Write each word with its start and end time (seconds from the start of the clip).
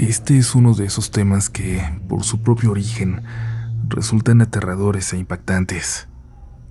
Este 0.00 0.38
es 0.38 0.54
uno 0.54 0.72
de 0.72 0.86
esos 0.86 1.10
temas 1.10 1.50
que, 1.50 1.82
por 2.08 2.24
su 2.24 2.40
propio 2.40 2.70
origen, 2.70 3.20
resultan 3.86 4.40
aterradores 4.40 5.12
e 5.12 5.18
impactantes. 5.18 6.08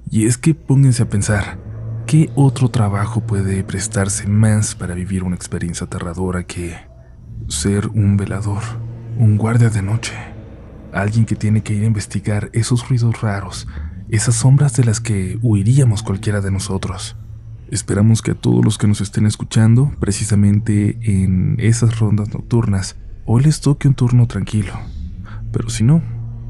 Y 0.09 0.25
es 0.25 0.39
que 0.39 0.55
pónganse 0.55 1.03
a 1.03 1.09
pensar, 1.09 1.59
¿qué 2.07 2.31
otro 2.33 2.69
trabajo 2.69 3.21
puede 3.21 3.63
prestarse 3.63 4.25
más 4.25 4.73
para 4.73 4.95
vivir 4.95 5.23
una 5.23 5.35
experiencia 5.35 5.85
aterradora 5.85 6.41
que 6.47 6.75
ser 7.47 7.89
un 7.89 8.17
velador, 8.17 8.63
un 9.19 9.37
guardia 9.37 9.69
de 9.69 9.83
noche? 9.83 10.15
Alguien 10.91 11.27
que 11.27 11.35
tiene 11.35 11.61
que 11.61 11.75
ir 11.75 11.83
a 11.83 11.87
investigar 11.87 12.49
esos 12.53 12.89
ruidos 12.89 13.21
raros, 13.21 13.67
esas 14.09 14.33
sombras 14.33 14.75
de 14.75 14.85
las 14.85 14.99
que 14.99 15.37
huiríamos 15.43 16.01
cualquiera 16.01 16.41
de 16.41 16.49
nosotros. 16.49 17.15
Esperamos 17.69 18.23
que 18.23 18.31
a 18.31 18.35
todos 18.35 18.65
los 18.65 18.79
que 18.79 18.87
nos 18.87 19.01
estén 19.01 19.27
escuchando, 19.27 19.91
precisamente 19.99 20.97
en 21.03 21.57
esas 21.59 21.99
rondas 21.99 22.33
nocturnas, 22.33 22.95
hoy 23.31 23.43
les 23.43 23.61
toque 23.61 23.87
un 23.87 23.93
turno 23.93 24.25
tranquilo. 24.25 24.73
Pero 25.51 25.69
si 25.69 25.83
no, 25.83 26.01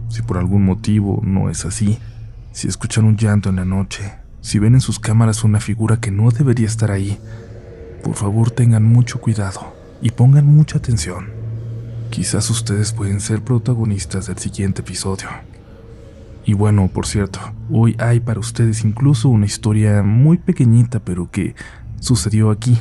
si 0.07 0.21
por 0.21 0.38
algún 0.38 0.63
motivo 0.63 1.19
no 1.25 1.49
es 1.49 1.65
así, 1.65 1.99
si 2.53 2.69
escuchan 2.69 3.03
un 3.03 3.17
llanto 3.17 3.49
en 3.49 3.57
la 3.57 3.65
noche, 3.65 4.13
si 4.39 4.59
ven 4.59 4.75
en 4.75 4.79
sus 4.79 4.97
cámaras 4.97 5.43
una 5.43 5.59
figura 5.59 5.99
que 5.99 6.09
no 6.09 6.31
debería 6.31 6.67
estar 6.67 6.89
ahí, 6.89 7.19
por 8.02 8.15
favor 8.15 8.52
tengan 8.52 8.85
mucho 8.85 9.19
cuidado 9.19 9.75
y 10.02 10.11
pongan 10.11 10.45
mucha 10.45 10.77
atención. 10.77 11.27
Quizás 12.11 12.49
ustedes 12.49 12.93
pueden 12.93 13.19
ser 13.19 13.41
protagonistas 13.41 14.27
del 14.27 14.38
siguiente 14.38 14.81
episodio. 14.81 15.27
Y 16.45 16.53
bueno, 16.53 16.88
por 16.88 17.07
cierto, 17.07 17.41
hoy 17.69 17.97
hay 17.99 18.21
para 18.21 18.39
ustedes 18.39 18.85
incluso 18.85 19.27
una 19.27 19.47
historia 19.47 20.02
muy 20.02 20.38
pequeñita, 20.38 21.02
pero 21.02 21.30
que 21.30 21.55
sucedió 21.99 22.52
aquí, 22.52 22.80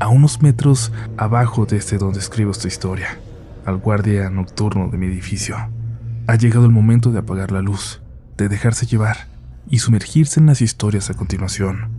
a 0.00 0.08
unos 0.08 0.42
metros 0.42 0.92
abajo 1.16 1.64
desde 1.64 1.96
donde 1.96 2.18
escribo 2.20 2.50
esta 2.50 2.68
historia, 2.68 3.18
al 3.68 3.76
guardia 3.76 4.30
nocturno 4.30 4.88
de 4.88 4.96
mi 4.96 5.06
edificio. 5.06 5.56
Ha 6.26 6.36
llegado 6.36 6.64
el 6.64 6.72
momento 6.72 7.12
de 7.12 7.18
apagar 7.18 7.52
la 7.52 7.60
luz, 7.60 8.00
de 8.38 8.48
dejarse 8.48 8.86
llevar 8.86 9.28
y 9.68 9.80
sumergirse 9.80 10.40
en 10.40 10.46
las 10.46 10.62
historias 10.62 11.10
a 11.10 11.14
continuación. 11.14 11.90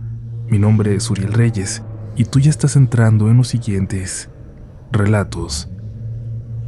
Mi 0.48 0.58
nombre 0.58 0.96
es 0.96 1.08
Uriel 1.10 1.32
Reyes 1.32 1.82
y 2.16 2.24
tú 2.24 2.40
ya 2.40 2.50
estás 2.50 2.74
entrando 2.74 3.30
en 3.30 3.36
los 3.36 3.48
siguientes 3.48 4.30
relatos 4.90 5.68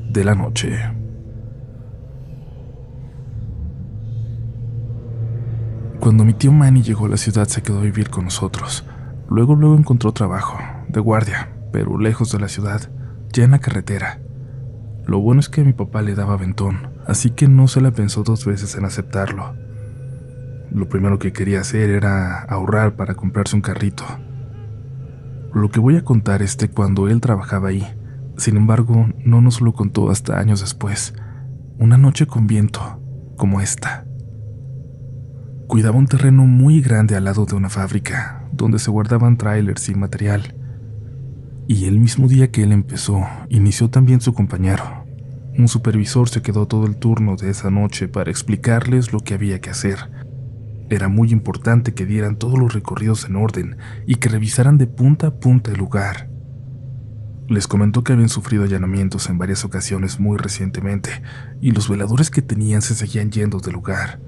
de 0.09 0.25
la 0.25 0.37
noche. 0.37 0.79
Cuando 5.99 6.25
mi 6.25 6.35
tío 6.35 6.53
Manny 6.53 6.83
llegó 6.83 7.07
a 7.07 7.09
la 7.09 7.17
ciudad 7.17 7.49
se 7.49 7.63
quedó 7.63 7.81
a 7.81 7.83
vivir 7.83 8.09
con 8.09 8.25
nosotros. 8.25 8.85
Luego 9.29 9.57
luego 9.57 9.77
encontró 9.77 10.13
trabajo, 10.13 10.59
de 10.89 11.01
guardia, 11.01 11.49
pero 11.73 11.99
lejos 11.99 12.31
de 12.31 12.39
la 12.39 12.49
ciudad, 12.49 12.89
ya 13.33 13.43
en 13.43 13.53
la 13.53 13.59
carretera. 13.59 14.22
Lo 15.07 15.21
bueno 15.21 15.41
es 15.41 15.49
que 15.49 15.65
mi 15.65 15.73
papá 15.73 16.03
le 16.03 16.15
daba 16.15 16.37
ventón, 16.37 16.91
así 17.07 17.31
que 17.31 17.49
no 17.49 17.69
se 17.69 17.81
la 17.81 17.91
pensó 17.91 18.23
dos 18.23 18.45
veces 18.47 18.77
en 18.77 18.85
aceptarlo. 18.85 19.55
Lo 20.71 20.89
primero 20.89 21.19
que 21.19 21.33
quería 21.33 21.61
hacer 21.61 21.91
era 21.91 22.41
ahorrar 22.43 22.97
para 22.97 23.15
comprarse 23.15 23.57
un 23.57 23.63
carrito. 23.63 24.05
Lo 25.53 25.71
que 25.71 25.81
voy 25.81 25.97
a 25.97 26.05
contar 26.05 26.41
es 26.41 26.57
de 26.57 26.71
cuando 26.71 27.09
él 27.09 27.21
trabajaba 27.21 27.69
ahí. 27.69 27.87
Sin 28.39 28.57
embargo, 28.57 29.09
no 29.19 29.43
nos 29.43 29.61
lo 29.61 29.75
contó 29.75 30.11
hasta 30.11 30.39
años 30.39 30.61
después, 30.61 31.15
una 31.79 31.99
noche 31.99 32.27
con 32.27 32.47
viento, 32.47 33.03
como 33.37 33.61
esta. 33.61 34.07
Cuidaba 35.67 35.99
un 35.99 36.07
terreno 36.07 36.47
muy 36.47 36.81
grande 36.81 37.17
al 37.17 37.25
lado 37.25 37.45
de 37.45 37.55
una 37.55 37.69
fábrica, 37.69 38.49
donde 38.53 38.79
se 38.79 38.91
guardaban 38.91 39.37
trailers 39.37 39.89
y 39.89 39.95
material. 39.95 40.55
Y 41.69 41.85
el 41.87 41.99
mismo 41.99 42.29
día 42.29 42.51
que 42.51 42.63
él 42.63 42.73
empezó, 42.73 43.25
inició 43.49 43.89
también 43.89 44.21
su 44.21 44.35
compañero. 44.35 45.05
Un 45.57 45.69
supervisor 45.69 46.29
se 46.29 46.43
quedó 46.43 46.67
todo 46.67 46.87
el 46.87 46.97
turno 46.97 47.37
de 47.37 47.51
esa 47.51 47.71
noche 47.71 48.09
para 48.09 48.31
explicarles 48.31 49.13
lo 49.13 49.21
que 49.21 49.35
había 49.35 49.61
que 49.61 49.71
hacer. 49.71 49.99
Era 50.91 51.09
muy 51.09 51.31
importante 51.31 51.95
que 51.95 52.07
dieran 52.07 52.37
todos 52.37 52.59
los 52.59 52.75
recorridos 52.75 53.27
en 53.27 53.37
orden 53.37 53.77
y 54.07 54.17
que 54.17 54.29
revisaran 54.29 54.79
de 54.79 54.87
punta 54.87 55.29
a 55.29 55.35
punta 55.35 55.71
el 55.71 55.79
lugar. 55.79 56.29
Les 57.49 57.67
comentó 57.67 58.03
que 58.03 58.13
habían 58.13 58.29
sufrido 58.29 58.65
allanamientos 58.65 59.29
en 59.29 59.39
varias 59.39 59.65
ocasiones 59.65 60.19
muy 60.21 60.39
recientemente 60.39 61.11
y 61.61 61.71
los 61.71 61.89
veladores 61.89 62.31
que 62.31 62.43
tenían 62.43 62.83
se 62.83 62.95
seguían 62.95 63.31
yendo 63.31 63.59
del 63.59 63.75
lugar. 63.75 64.21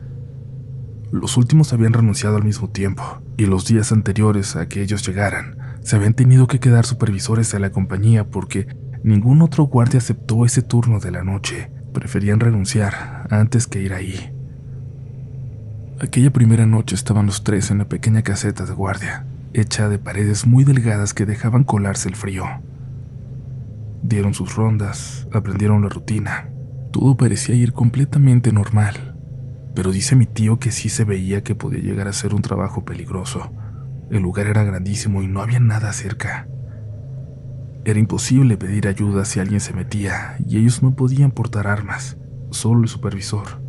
Los 1.10 1.36
últimos 1.36 1.72
habían 1.72 1.92
renunciado 1.92 2.36
al 2.36 2.44
mismo 2.44 2.70
tiempo, 2.70 3.22
y 3.36 3.46
los 3.46 3.66
días 3.66 3.92
anteriores 3.92 4.56
a 4.56 4.68
que 4.68 4.82
ellos 4.82 5.06
llegaran, 5.06 5.56
se 5.84 5.94
habían 5.94 6.14
tenido 6.14 6.48
que 6.48 6.58
quedar 6.58 6.84
supervisores 6.84 7.52
de 7.52 7.60
la 7.60 7.70
compañía 7.70 8.24
porque 8.24 8.66
ningún 9.04 9.42
otro 9.42 9.64
guardia 9.64 9.98
aceptó 9.98 10.44
ese 10.44 10.62
turno 10.62 10.98
de 10.98 11.12
la 11.12 11.22
noche. 11.22 11.70
Preferían 11.92 12.40
renunciar 12.40 13.28
antes 13.30 13.68
que 13.68 13.80
ir 13.80 13.92
ahí. 13.92 14.32
Aquella 16.00 16.32
primera 16.32 16.66
noche 16.66 16.96
estaban 16.96 17.26
los 17.26 17.44
tres 17.44 17.70
en 17.70 17.78
la 17.78 17.88
pequeña 17.88 18.22
caseta 18.22 18.66
de 18.66 18.72
guardia, 18.72 19.26
hecha 19.52 19.88
de 19.88 19.98
paredes 19.98 20.46
muy 20.46 20.64
delgadas 20.64 21.14
que 21.14 21.26
dejaban 21.26 21.62
colarse 21.62 22.08
el 22.08 22.16
frío. 22.16 22.44
Dieron 24.02 24.34
sus 24.34 24.56
rondas, 24.56 25.28
aprendieron 25.32 25.82
la 25.82 25.88
rutina. 25.88 26.48
Todo 26.90 27.16
parecía 27.16 27.54
ir 27.54 27.72
completamente 27.72 28.52
normal 28.52 29.14
pero 29.74 29.90
dice 29.90 30.14
mi 30.16 30.26
tío 30.26 30.58
que 30.58 30.70
sí 30.70 30.88
se 30.88 31.04
veía 31.04 31.42
que 31.42 31.54
podía 31.54 31.80
llegar 31.80 32.08
a 32.08 32.12
ser 32.12 32.34
un 32.34 32.42
trabajo 32.42 32.84
peligroso. 32.84 33.52
El 34.10 34.22
lugar 34.22 34.46
era 34.46 34.64
grandísimo 34.64 35.22
y 35.22 35.28
no 35.28 35.40
había 35.40 35.60
nada 35.60 35.92
cerca. 35.92 36.46
Era 37.84 37.98
imposible 37.98 38.56
pedir 38.56 38.88
ayuda 38.88 39.24
si 39.24 39.40
alguien 39.40 39.60
se 39.60 39.74
metía 39.74 40.36
y 40.46 40.58
ellos 40.58 40.82
no 40.82 40.94
podían 40.94 41.30
portar 41.30 41.66
armas, 41.66 42.16
solo 42.50 42.82
el 42.82 42.88
supervisor. 42.88 43.62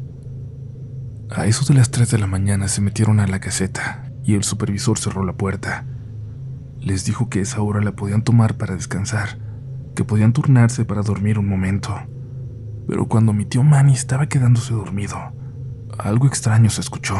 A 1.30 1.48
eso 1.48 1.66
de 1.66 1.74
las 1.74 1.92
3 1.92 2.12
de 2.12 2.18
la 2.20 2.28
mañana 2.28 2.68
se 2.68 2.82
metieron 2.82 3.20
a 3.20 3.28
la 3.28 3.40
caseta 3.40 4.12
y 4.24 4.36
el 4.36 4.44
supervisor 4.44 4.98
cerró 4.98 5.26
la 5.26 5.34
puerta. 5.34 5.86
Les 6.80 7.04
dijo 7.04 7.30
que 7.30 7.42
esa 7.42 7.62
hora 7.62 7.82
la 7.82 7.96
podían 7.96 8.24
tomar 8.24 8.56
para 8.56 8.76
descansar, 8.76 9.40
que 9.96 10.04
podían 10.04 10.34
turnarse 10.34 10.86
para 10.86 11.02
dormir 11.02 11.40
un 11.40 11.48
momento. 11.48 11.96
Pero 12.88 13.08
cuando 13.08 13.34
mi 13.34 13.46
tío 13.46 13.64
Manny 13.64 13.94
estaba 13.94 14.28
quedándose 14.28 14.74
dormido, 14.74 15.18
algo 15.98 16.28
extraño 16.28 16.70
se 16.70 16.82
escuchó. 16.82 17.16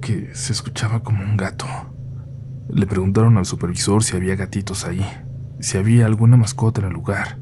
Que 0.00 0.34
se 0.34 0.52
escuchaba 0.52 1.02
como 1.02 1.22
un 1.22 1.36
gato. 1.36 1.64
Le 2.68 2.86
preguntaron 2.86 3.38
al 3.38 3.46
supervisor 3.46 4.02
si 4.02 4.16
había 4.16 4.34
gatitos 4.34 4.84
ahí, 4.84 5.06
si 5.60 5.78
había 5.78 6.06
alguna 6.06 6.36
mascota 6.36 6.80
en 6.80 6.88
el 6.88 6.92
lugar. 6.92 7.38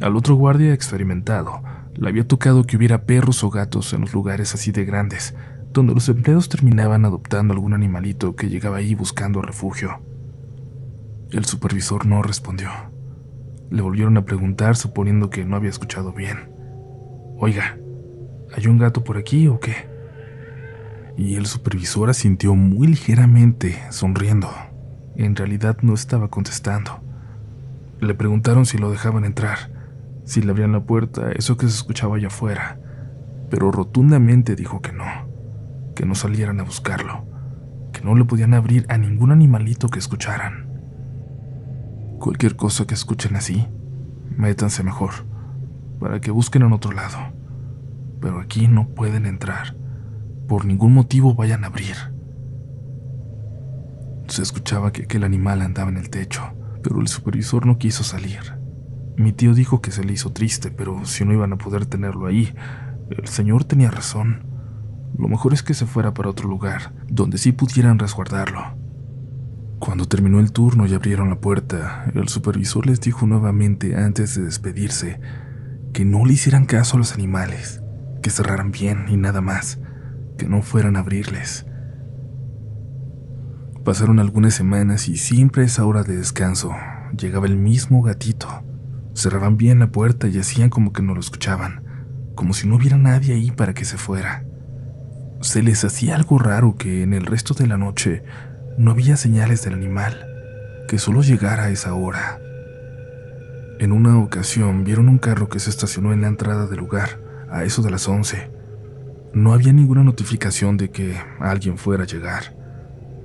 Al 0.00 0.16
otro 0.16 0.34
guardia 0.34 0.72
experimentado 0.72 1.62
le 1.94 2.08
había 2.08 2.26
tocado 2.26 2.64
que 2.64 2.76
hubiera 2.76 3.04
perros 3.04 3.44
o 3.44 3.50
gatos 3.50 3.92
en 3.92 4.00
los 4.00 4.12
lugares 4.12 4.54
así 4.54 4.72
de 4.72 4.86
grandes, 4.86 5.34
donde 5.72 5.94
los 5.94 6.08
empleados 6.08 6.48
terminaban 6.48 7.04
adoptando 7.04 7.52
algún 7.54 7.74
animalito 7.74 8.34
que 8.34 8.48
llegaba 8.48 8.78
ahí 8.78 8.94
buscando 8.94 9.40
refugio. 9.40 10.00
El 11.30 11.44
supervisor 11.44 12.06
no 12.06 12.22
respondió. 12.22 12.70
Le 13.70 13.82
volvieron 13.82 14.16
a 14.16 14.24
preguntar 14.24 14.74
suponiendo 14.74 15.30
que 15.30 15.44
no 15.44 15.54
había 15.54 15.70
escuchado 15.70 16.12
bien. 16.12 16.50
Oiga, 17.36 17.78
¿hay 18.56 18.66
un 18.66 18.78
gato 18.78 19.04
por 19.04 19.16
aquí 19.16 19.46
o 19.46 19.60
qué? 19.60 19.87
Y 21.18 21.34
el 21.34 21.44
supervisor 21.44 22.08
asintió 22.08 22.54
muy 22.54 22.86
ligeramente, 22.86 23.78
sonriendo. 23.90 24.48
En 25.16 25.36
realidad 25.36 25.76
no 25.82 25.92
estaba 25.92 26.28
contestando. 26.28 27.02
Le 28.00 28.14
preguntaron 28.14 28.64
si 28.64 28.78
lo 28.78 28.90
dejaban 28.90 29.26
entrar, 29.26 29.58
si 30.24 30.40
le 30.40 30.50
abrían 30.50 30.72
la 30.72 30.84
puerta, 30.84 31.30
eso 31.32 31.58
que 31.58 31.66
se 31.66 31.74
escuchaba 31.74 32.16
allá 32.16 32.28
afuera, 32.28 32.80
pero 33.50 33.70
rotundamente 33.70 34.56
dijo 34.56 34.80
que 34.80 34.92
no 34.92 35.28
que 35.98 36.06
no 36.06 36.14
salieran 36.14 36.60
a 36.60 36.62
buscarlo, 36.62 37.24
que 37.92 38.02
no 38.02 38.14
le 38.14 38.24
podían 38.24 38.54
abrir 38.54 38.86
a 38.88 38.96
ningún 38.96 39.32
animalito 39.32 39.88
que 39.88 39.98
escucharan. 39.98 40.68
Cualquier 42.20 42.54
cosa 42.54 42.86
que 42.86 42.94
escuchen 42.94 43.34
así, 43.34 43.66
métanse 44.36 44.84
mejor, 44.84 45.10
para 45.98 46.20
que 46.20 46.30
busquen 46.30 46.62
en 46.62 46.72
otro 46.72 46.92
lado. 46.92 47.18
Pero 48.20 48.38
aquí 48.38 48.68
no 48.68 48.90
pueden 48.90 49.26
entrar. 49.26 49.74
Por 50.48 50.64
ningún 50.64 50.94
motivo 50.94 51.34
vayan 51.34 51.62
a 51.64 51.66
abrir. 51.66 51.94
Se 54.28 54.40
escuchaba 54.40 54.92
que 54.92 55.02
aquel 55.02 55.24
animal 55.24 55.60
andaba 55.60 55.90
en 55.90 55.98
el 55.98 56.08
techo, 56.08 56.42
pero 56.82 57.00
el 57.00 57.08
supervisor 57.08 57.66
no 57.66 57.76
quiso 57.76 58.02
salir. 58.02 58.40
Mi 59.18 59.32
tío 59.32 59.52
dijo 59.52 59.82
que 59.82 59.90
se 59.90 60.04
le 60.04 60.14
hizo 60.14 60.32
triste, 60.32 60.70
pero 60.70 61.04
si 61.04 61.26
no 61.26 61.34
iban 61.34 61.52
a 61.52 61.58
poder 61.58 61.84
tenerlo 61.84 62.26
ahí, 62.26 62.54
el 63.10 63.28
señor 63.28 63.64
tenía 63.64 63.90
razón. 63.90 64.46
Lo 65.18 65.28
mejor 65.28 65.52
es 65.52 65.62
que 65.62 65.74
se 65.74 65.84
fuera 65.84 66.14
para 66.14 66.30
otro 66.30 66.48
lugar, 66.48 66.94
donde 67.08 67.36
sí 67.36 67.52
pudieran 67.52 67.98
resguardarlo. 67.98 68.62
Cuando 69.80 70.06
terminó 70.06 70.40
el 70.40 70.52
turno 70.52 70.86
y 70.86 70.94
abrieron 70.94 71.28
la 71.28 71.40
puerta, 71.40 72.10
el 72.14 72.28
supervisor 72.28 72.86
les 72.86 73.00
dijo 73.00 73.26
nuevamente 73.26 73.96
antes 73.96 74.34
de 74.34 74.44
despedirse 74.44 75.20
que 75.92 76.06
no 76.06 76.24
le 76.24 76.32
hicieran 76.32 76.64
caso 76.64 76.96
a 76.96 76.98
los 76.98 77.12
animales, 77.12 77.82
que 78.22 78.30
cerraran 78.30 78.70
bien 78.70 79.06
y 79.08 79.16
nada 79.16 79.40
más, 79.40 79.78
que 80.38 80.48
no 80.48 80.62
fueran 80.62 80.96
a 80.96 81.00
abrirles. 81.00 81.66
Pasaron 83.84 84.18
algunas 84.20 84.54
semanas 84.54 85.08
y 85.08 85.18
siempre 85.18 85.62
a 85.62 85.66
esa 85.66 85.84
hora 85.84 86.02
de 86.02 86.16
descanso 86.16 86.74
llegaba 87.16 87.46
el 87.46 87.56
mismo 87.56 88.02
gatito. 88.02 88.48
Cerraban 89.14 89.56
bien 89.56 89.78
la 89.78 89.88
puerta 89.88 90.28
y 90.28 90.38
hacían 90.38 90.70
como 90.70 90.92
que 90.92 91.02
no 91.02 91.14
lo 91.14 91.20
escuchaban, 91.20 91.82
como 92.34 92.54
si 92.54 92.68
no 92.68 92.76
hubiera 92.76 92.96
nadie 92.96 93.34
ahí 93.34 93.50
para 93.50 93.74
que 93.74 93.84
se 93.84 93.98
fuera. 93.98 94.44
Se 95.40 95.62
les 95.62 95.84
hacía 95.84 96.16
algo 96.16 96.38
raro 96.38 96.76
que 96.76 97.02
en 97.02 97.14
el 97.14 97.26
resto 97.26 97.54
de 97.54 97.66
la 97.66 97.76
noche 97.76 98.22
no 98.76 98.90
había 98.90 99.16
señales 99.16 99.64
del 99.64 99.74
animal, 99.74 100.26
que 100.88 100.98
solo 100.98 101.22
llegara 101.22 101.64
a 101.64 101.70
esa 101.70 101.94
hora. 101.94 102.40
En 103.78 103.92
una 103.92 104.18
ocasión 104.18 104.84
vieron 104.84 105.08
un 105.08 105.18
carro 105.18 105.48
que 105.48 105.60
se 105.60 105.70
estacionó 105.70 106.12
en 106.12 106.22
la 106.22 106.28
entrada 106.28 106.66
del 106.66 106.78
lugar, 106.78 107.20
a 107.50 107.64
eso 107.64 107.82
de 107.82 107.90
las 107.90 108.08
11. 108.08 108.57
No 109.34 109.52
había 109.52 109.72
ninguna 109.72 110.02
notificación 110.02 110.76
de 110.76 110.90
que 110.90 111.16
alguien 111.38 111.76
fuera 111.76 112.04
a 112.04 112.06
llegar. 112.06 112.56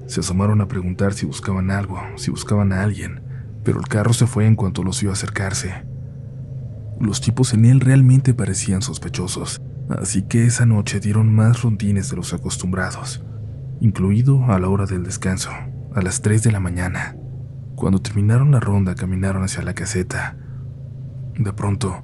Se 0.05 0.19
asomaron 0.19 0.59
a 0.61 0.67
preguntar 0.67 1.13
si 1.13 1.25
buscaban 1.25 1.71
algo, 1.71 1.99
si 2.17 2.29
buscaban 2.29 2.73
a 2.73 2.83
alguien, 2.83 3.21
pero 3.63 3.79
el 3.79 3.87
carro 3.87 4.13
se 4.13 4.27
fue 4.27 4.45
en 4.45 4.55
cuanto 4.55 4.83
los 4.83 5.01
vio 5.01 5.11
acercarse. 5.11 5.85
Los 6.99 7.21
tipos 7.21 7.53
en 7.53 7.65
él 7.65 7.79
realmente 7.79 8.33
parecían 8.33 8.81
sospechosos, 8.81 9.61
así 9.89 10.23
que 10.23 10.45
esa 10.45 10.65
noche 10.65 10.99
dieron 10.99 11.33
más 11.33 11.61
rondines 11.61 12.09
de 12.09 12.17
los 12.17 12.33
acostumbrados, 12.33 13.23
incluido 13.79 14.45
a 14.45 14.59
la 14.59 14.67
hora 14.69 14.85
del 14.85 15.03
descanso, 15.03 15.51
a 15.95 16.01
las 16.01 16.21
3 16.21 16.43
de 16.43 16.51
la 16.51 16.59
mañana. 16.59 17.15
Cuando 17.75 18.01
terminaron 18.01 18.51
la 18.51 18.59
ronda 18.59 18.95
caminaron 18.95 19.43
hacia 19.43 19.63
la 19.63 19.73
caseta, 19.73 20.37
de 21.37 21.53
pronto, 21.53 22.03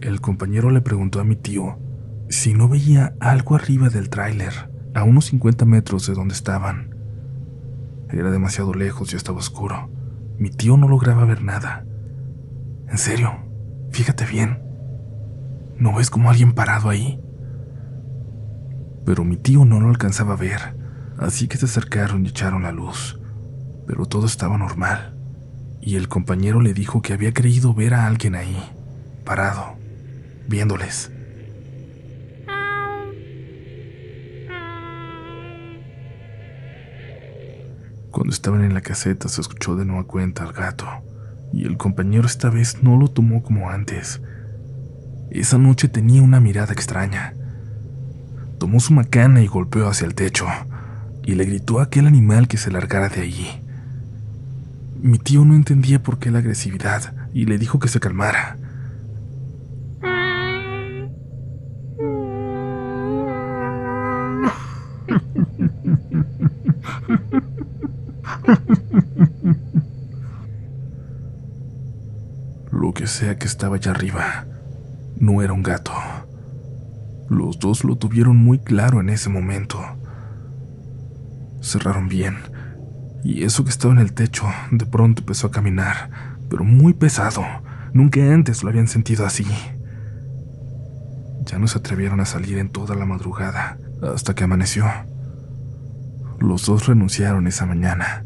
el 0.00 0.20
compañero 0.20 0.70
le 0.70 0.80
preguntó 0.80 1.20
a 1.20 1.24
mi 1.24 1.36
tío 1.36 1.78
si 2.32 2.54
no 2.54 2.66
veía 2.66 3.14
algo 3.20 3.56
arriba 3.56 3.90
del 3.90 4.08
tráiler, 4.08 4.70
a 4.94 5.04
unos 5.04 5.26
50 5.26 5.66
metros 5.66 6.06
de 6.06 6.14
donde 6.14 6.32
estaban. 6.32 6.96
Era 8.10 8.30
demasiado 8.30 8.72
lejos 8.72 9.12
y 9.12 9.16
estaba 9.16 9.38
oscuro. 9.38 9.90
Mi 10.38 10.48
tío 10.48 10.78
no 10.78 10.88
lograba 10.88 11.26
ver 11.26 11.42
nada. 11.42 11.84
En 12.88 12.96
serio, 12.96 13.36
fíjate 13.90 14.24
bien. 14.24 14.62
¿No 15.76 15.94
ves 15.94 16.08
como 16.08 16.30
alguien 16.30 16.54
parado 16.54 16.88
ahí? 16.88 17.20
Pero 19.04 19.24
mi 19.24 19.36
tío 19.36 19.66
no 19.66 19.78
lo 19.78 19.90
alcanzaba 19.90 20.32
a 20.32 20.38
ver, 20.38 20.74
así 21.18 21.48
que 21.48 21.58
se 21.58 21.66
acercaron 21.66 22.24
y 22.24 22.30
echaron 22.30 22.62
la 22.62 22.72
luz. 22.72 23.20
Pero 23.86 24.06
todo 24.06 24.24
estaba 24.24 24.56
normal 24.56 25.18
y 25.82 25.96
el 25.96 26.08
compañero 26.08 26.62
le 26.62 26.72
dijo 26.72 27.02
que 27.02 27.12
había 27.12 27.34
creído 27.34 27.74
ver 27.74 27.92
a 27.92 28.06
alguien 28.06 28.36
ahí, 28.36 28.56
parado, 29.22 29.74
viéndoles. 30.48 31.12
Cuando 38.12 38.34
estaban 38.34 38.62
en 38.62 38.74
la 38.74 38.82
caseta 38.82 39.30
se 39.30 39.40
escuchó 39.40 39.74
de 39.74 39.86
nueva 39.86 40.04
cuenta 40.04 40.44
al 40.44 40.52
gato, 40.52 40.86
y 41.50 41.64
el 41.64 41.78
compañero 41.78 42.26
esta 42.26 42.50
vez 42.50 42.82
no 42.82 42.98
lo 42.98 43.08
tomó 43.08 43.42
como 43.42 43.70
antes. 43.70 44.20
Esa 45.30 45.56
noche 45.56 45.88
tenía 45.88 46.20
una 46.20 46.38
mirada 46.38 46.74
extraña. 46.74 47.32
Tomó 48.58 48.80
su 48.80 48.92
macana 48.92 49.40
y 49.42 49.46
golpeó 49.46 49.88
hacia 49.88 50.06
el 50.06 50.14
techo, 50.14 50.46
y 51.24 51.36
le 51.36 51.46
gritó 51.46 51.80
a 51.80 51.84
aquel 51.84 52.06
animal 52.06 52.48
que 52.48 52.58
se 52.58 52.70
largara 52.70 53.08
de 53.08 53.22
allí. 53.22 53.48
Mi 55.00 55.18
tío 55.18 55.46
no 55.46 55.54
entendía 55.54 56.02
por 56.02 56.18
qué 56.18 56.30
la 56.30 56.40
agresividad 56.40 57.14
y 57.32 57.46
le 57.46 57.56
dijo 57.56 57.78
que 57.78 57.88
se 57.88 57.98
calmara. 57.98 58.58
Que 73.02 73.08
sea 73.08 73.36
que 73.36 73.48
estaba 73.48 73.74
allá 73.74 73.90
arriba, 73.90 74.46
no 75.18 75.42
era 75.42 75.52
un 75.52 75.64
gato. 75.64 75.90
Los 77.28 77.58
dos 77.58 77.82
lo 77.82 77.96
tuvieron 77.96 78.36
muy 78.36 78.60
claro 78.60 79.00
en 79.00 79.08
ese 79.08 79.28
momento. 79.28 79.80
Cerraron 81.60 82.08
bien 82.08 82.36
y 83.24 83.42
eso 83.42 83.64
que 83.64 83.70
estaba 83.70 83.92
en 83.92 83.98
el 83.98 84.12
techo 84.12 84.46
de 84.70 84.86
pronto 84.86 85.22
empezó 85.22 85.48
a 85.48 85.50
caminar, 85.50 86.38
pero 86.48 86.62
muy 86.62 86.94
pesado. 86.94 87.42
Nunca 87.92 88.20
antes 88.32 88.62
lo 88.62 88.70
habían 88.70 88.86
sentido 88.86 89.26
así. 89.26 89.46
Ya 91.44 91.58
no 91.58 91.66
se 91.66 91.78
atrevieron 91.78 92.20
a 92.20 92.24
salir 92.24 92.58
en 92.58 92.70
toda 92.70 92.94
la 92.94 93.04
madrugada, 93.04 93.78
hasta 94.14 94.36
que 94.36 94.44
amaneció. 94.44 94.84
Los 96.38 96.66
dos 96.66 96.86
renunciaron 96.86 97.48
esa 97.48 97.66
mañana. 97.66 98.24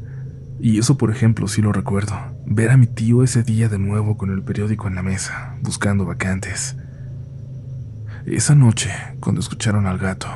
Y 0.61 0.79
eso, 0.79 0.99
por 0.99 1.11
ejemplo, 1.11 1.49
sí 1.49 1.63
lo 1.63 1.73
recuerdo. 1.73 2.36
Ver 2.47 2.71
a 2.71 2.77
mi 2.77 2.87
tío 2.87 3.23
ese 3.23 3.43
día 3.43 3.69
de 3.69 3.79
nuevo 3.79 4.17
con 4.17 4.31
el 4.31 4.43
periódico 4.43 4.89
en 4.89 4.95
la 4.95 5.03
mesa, 5.03 5.57
buscando 5.63 6.07
vacantes. 6.07 6.77
Esa 8.25 8.55
noche, 8.55 8.91
cuando 9.21 9.41
escucharon 9.41 9.87
al 9.87 9.99
gato, 9.99 10.29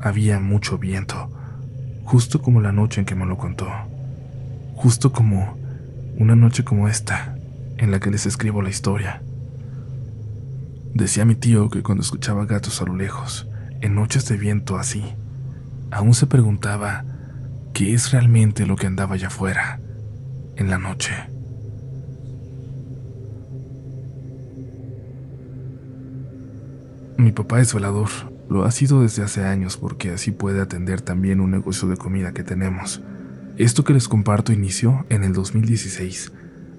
había 0.00 0.40
mucho 0.40 0.78
viento, 0.78 1.30
justo 2.04 2.40
como 2.40 2.60
la 2.60 2.72
noche 2.72 3.00
en 3.00 3.06
que 3.06 3.14
me 3.14 3.26
lo 3.26 3.36
contó 3.36 3.66
justo 4.76 5.10
como 5.10 5.56
una 6.18 6.36
noche 6.36 6.62
como 6.62 6.86
esta, 6.86 7.34
en 7.78 7.90
la 7.90 7.98
que 7.98 8.10
les 8.10 8.26
escribo 8.26 8.62
la 8.62 8.68
historia. 8.68 9.22
Decía 10.94 11.24
mi 11.24 11.34
tío 11.34 11.70
que 11.70 11.82
cuando 11.82 12.02
escuchaba 12.02 12.46
gatos 12.46 12.80
a 12.80 12.84
lo 12.84 12.94
lejos, 12.94 13.48
en 13.80 13.94
noches 13.94 14.28
de 14.28 14.36
viento 14.36 14.76
así, 14.76 15.02
aún 15.90 16.14
se 16.14 16.26
preguntaba 16.26 17.04
qué 17.72 17.94
es 17.94 18.12
realmente 18.12 18.66
lo 18.66 18.76
que 18.76 18.86
andaba 18.86 19.14
allá 19.14 19.28
afuera, 19.28 19.80
en 20.56 20.70
la 20.70 20.78
noche. 20.78 21.14
Mi 27.18 27.32
papá 27.32 27.60
es 27.60 27.72
velador, 27.72 28.08
lo 28.50 28.64
ha 28.64 28.70
sido 28.70 29.00
desde 29.00 29.22
hace 29.22 29.44
años 29.44 29.78
porque 29.78 30.10
así 30.10 30.32
puede 30.32 30.60
atender 30.60 31.00
también 31.00 31.40
un 31.40 31.50
negocio 31.50 31.88
de 31.88 31.96
comida 31.96 32.32
que 32.32 32.44
tenemos. 32.44 33.02
Esto 33.56 33.84
que 33.84 33.94
les 33.94 34.06
comparto 34.06 34.52
inició 34.52 35.06
en 35.08 35.24
el 35.24 35.32
2016, 35.32 36.32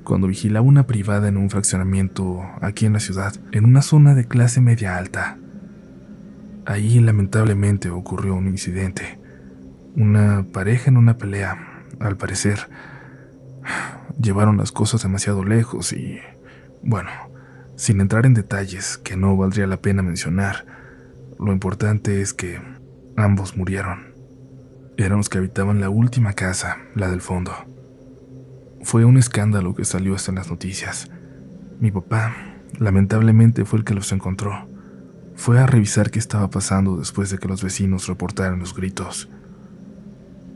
cuando 0.03 0.27
vigilaba 0.27 0.65
una 0.65 0.85
privada 0.85 1.27
en 1.27 1.37
un 1.37 1.49
fraccionamiento 1.49 2.43
aquí 2.61 2.85
en 2.85 2.93
la 2.93 2.99
ciudad, 2.99 3.33
en 3.51 3.65
una 3.65 3.81
zona 3.81 4.13
de 4.13 4.27
clase 4.27 4.61
media 4.61 4.95
alta. 4.95 5.39
Ahí 6.67 6.99
lamentablemente 6.99 7.89
ocurrió 7.89 8.35
un 8.35 8.47
incidente. 8.47 9.19
Una 9.95 10.45
pareja 10.53 10.91
en 10.91 10.97
una 10.97 11.17
pelea, 11.17 11.83
al 11.99 12.15
parecer, 12.15 12.69
llevaron 14.21 14.57
las 14.57 14.71
cosas 14.71 15.01
demasiado 15.01 15.43
lejos 15.43 15.93
y, 15.93 16.19
bueno, 16.83 17.09
sin 17.77 18.01
entrar 18.01 18.25
en 18.25 18.33
detalles 18.33 18.97
que 18.97 19.15
no 19.15 19.37
valdría 19.37 19.67
la 19.67 19.81
pena 19.81 20.03
mencionar, 20.03 20.65
lo 21.39 21.53
importante 21.53 22.21
es 22.21 22.33
que 22.33 22.59
ambos 23.15 23.55
murieron 23.55 24.17
eran 24.97 25.17
los 25.17 25.29
que 25.29 25.37
habitaban 25.37 25.79
la 25.79 25.89
última 25.89 26.33
casa, 26.33 26.77
la 26.95 27.09
del 27.09 27.21
fondo. 27.21 27.53
Fue 28.81 29.05
un 29.05 29.17
escándalo 29.17 29.75
que 29.75 29.85
salió 29.85 30.15
hasta 30.15 30.31
en 30.31 30.35
las 30.35 30.49
noticias. 30.49 31.09
Mi 31.79 31.91
papá, 31.91 32.35
lamentablemente, 32.79 33.63
fue 33.63 33.79
el 33.79 33.85
que 33.85 33.93
los 33.93 34.11
encontró. 34.11 34.67
Fue 35.35 35.59
a 35.59 35.67
revisar 35.67 36.09
qué 36.09 36.17
estaba 36.17 36.49
pasando 36.49 36.97
después 36.97 37.29
de 37.29 37.37
que 37.37 37.47
los 37.47 37.63
vecinos 37.63 38.07
reportaron 38.07 38.59
los 38.59 38.73
gritos. 38.73 39.29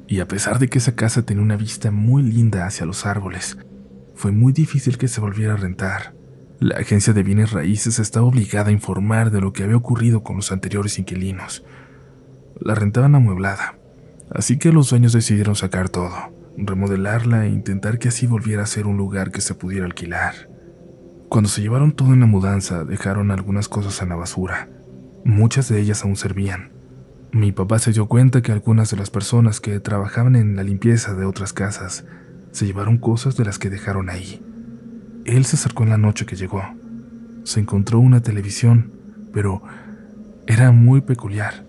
Y 0.08 0.20
a 0.20 0.28
pesar 0.28 0.58
de 0.58 0.68
que 0.68 0.80
esa 0.80 0.96
casa 0.96 1.22
tenía 1.22 1.44
una 1.44 1.56
vista 1.56 1.92
muy 1.92 2.24
linda 2.24 2.66
hacia 2.66 2.88
los 2.88 3.06
árboles, 3.06 3.60
fue 4.16 4.32
muy 4.32 4.54
difícil 4.54 4.98
que 4.98 5.08
se 5.08 5.22
volviera 5.22 5.54
a 5.54 5.58
rentar. 5.58 6.16
La 6.62 6.78
agencia 6.78 7.12
de 7.12 7.24
bienes 7.24 7.52
raíces 7.52 8.00
estaba 8.00 8.26
obligada 8.26 8.70
a 8.70 8.72
informar 8.72 9.32
de 9.32 9.42
lo 9.42 9.52
que 9.52 9.64
había 9.64 9.76
ocurrido 9.76 10.24
con 10.24 10.38
los 10.38 10.54
anteriores 10.54 10.98
inquilinos. 11.00 11.66
La 12.60 12.76
rentaban 12.76 13.16
amueblada, 13.16 13.82
Así 14.34 14.58
que 14.58 14.72
los 14.72 14.90
dueños 14.90 15.12
decidieron 15.12 15.56
sacar 15.56 15.90
todo, 15.90 16.16
remodelarla 16.56 17.46
e 17.46 17.50
intentar 17.50 18.00
que 18.00 18.08
así 18.08 18.28
volviera 18.28 18.64
a 18.64 18.68
ser 18.68 18.88
un 18.88 18.96
lugar 18.96 19.32
que 19.32 19.42
se 19.42 19.56
pudiera 19.56 19.86
alquilar. 19.86 20.50
Cuando 21.28 21.50
se 21.50 21.62
llevaron 21.62 21.92
todo 21.92 22.14
en 22.14 22.22
la 22.22 22.26
mudanza, 22.28 22.86
dejaron 22.86 23.32
algunas 23.32 23.68
cosas 23.68 24.02
en 24.02 24.10
la 24.10 24.16
basura. 24.16 24.70
Muchas 25.26 25.68
de 25.68 25.82
ellas 25.82 26.04
aún 26.04 26.16
servían. 26.16 26.72
Mi 27.34 27.52
papá 27.52 27.80
se 27.80 27.92
dio 27.92 28.08
cuenta 28.08 28.42
que 28.42 28.54
algunas 28.54 28.90
de 28.92 28.98
las 28.98 29.10
personas 29.10 29.60
que 29.60 29.80
trabajaban 29.82 30.36
en 30.38 30.56
la 30.56 30.64
limpieza 30.64 31.14
de 31.14 31.26
otras 31.26 31.52
casas 31.52 32.06
se 32.52 32.66
llevaron 32.66 32.98
cosas 32.98 33.36
de 33.36 33.46
las 33.46 33.60
que 33.60 33.70
dejaron 33.70 34.10
ahí. 34.10 34.42
Él 35.26 35.46
se 35.46 35.56
acercó 35.56 35.84
en 35.84 35.90
la 35.90 35.98
noche 35.98 36.26
que 36.26 36.36
llegó. 36.36 36.64
Se 37.44 37.60
encontró 37.60 38.00
una 38.00 38.22
televisión, 38.22 38.92
pero 39.32 39.62
era 40.48 40.72
muy 40.72 41.02
peculiar. 41.02 41.66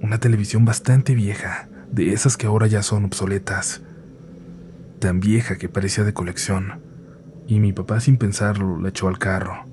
Una 0.00 0.18
televisión 0.18 0.64
bastante 0.64 1.14
vieja, 1.14 1.68
de 1.92 2.12
esas 2.12 2.36
que 2.36 2.46
ahora 2.46 2.66
ya 2.66 2.82
son 2.82 3.04
obsoletas. 3.04 3.82
Tan 4.98 5.20
vieja 5.20 5.56
que 5.56 5.68
parecía 5.68 6.04
de 6.04 6.12
colección. 6.12 6.80
Y 7.46 7.60
mi 7.60 7.72
papá 7.72 8.00
sin 8.00 8.16
pensarlo 8.16 8.80
la 8.80 8.88
echó 8.88 9.08
al 9.08 9.18
carro. 9.18 9.66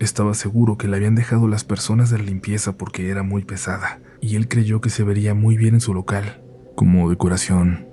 Estaba 0.00 0.34
seguro 0.34 0.78
que 0.78 0.88
la 0.88 0.96
habían 0.96 1.14
dejado 1.14 1.46
las 1.46 1.62
personas 1.62 2.10
de 2.10 2.18
la 2.18 2.24
limpieza 2.24 2.72
porque 2.72 3.10
era 3.10 3.22
muy 3.22 3.44
pesada, 3.44 4.00
y 4.20 4.34
él 4.34 4.48
creyó 4.48 4.80
que 4.80 4.90
se 4.90 5.04
vería 5.04 5.34
muy 5.34 5.56
bien 5.56 5.74
en 5.74 5.80
su 5.80 5.94
local, 5.94 6.42
como 6.74 7.10
decoración. 7.10 7.86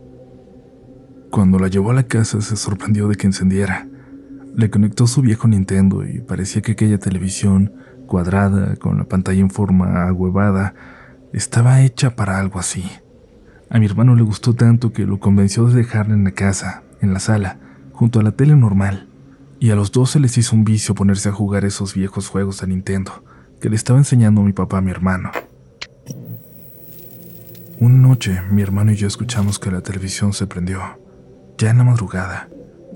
Cuando 1.29 1.59
la 1.59 1.67
llevó 1.67 1.91
a 1.91 1.93
la 1.93 2.07
casa 2.07 2.41
se 2.41 2.55
sorprendió 2.55 3.07
de 3.09 3.15
que 3.15 3.27
encendiera. 3.27 3.88
Le 4.57 4.71
conectó 4.71 5.05
su 5.05 5.21
viejo 5.21 5.47
Nintendo 5.47 6.03
y 6.03 6.19
parecía 6.19 6.63
que 6.63 6.71
aquella 6.71 6.97
televisión, 6.97 7.73
cuadrada, 8.07 8.75
con 8.77 8.97
la 8.97 9.03
pantalla 9.03 9.39
en 9.39 9.51
forma 9.51 10.07
ahuevada, 10.07 10.73
estaba 11.31 11.81
hecha 11.81 12.15
para 12.15 12.39
algo 12.39 12.57
así. 12.57 12.83
A 13.69 13.77
mi 13.77 13.85
hermano 13.85 14.15
le 14.15 14.23
gustó 14.23 14.55
tanto 14.55 14.91
que 14.93 15.05
lo 15.05 15.19
convenció 15.19 15.67
de 15.67 15.75
dejarla 15.75 16.15
en 16.15 16.23
la 16.23 16.31
casa, 16.31 16.81
en 17.01 17.13
la 17.13 17.19
sala, 17.19 17.59
junto 17.93 18.19
a 18.19 18.23
la 18.23 18.31
tele 18.31 18.55
normal. 18.55 19.07
Y 19.59 19.69
a 19.69 19.75
los 19.75 19.91
dos 19.91 20.09
se 20.09 20.19
les 20.19 20.35
hizo 20.39 20.55
un 20.55 20.63
vicio 20.63 20.95
ponerse 20.95 21.29
a 21.29 21.33
jugar 21.33 21.63
esos 21.63 21.93
viejos 21.93 22.27
juegos 22.27 22.59
de 22.59 22.65
Nintendo 22.65 23.23
que 23.61 23.69
le 23.69 23.75
estaba 23.75 23.99
enseñando 23.99 24.41
mi 24.41 24.53
papá 24.53 24.79
a 24.79 24.81
mi 24.81 24.89
hermano. 24.89 25.31
Una 27.79 27.97
noche, 27.99 28.41
mi 28.49 28.63
hermano 28.63 28.91
y 28.91 28.95
yo 28.95 29.07
escuchamos 29.07 29.59
que 29.59 29.69
la 29.69 29.81
televisión 29.81 30.33
se 30.33 30.47
prendió, 30.47 30.81
ya 31.59 31.69
en 31.69 31.77
la 31.77 31.83
madrugada. 31.83 32.49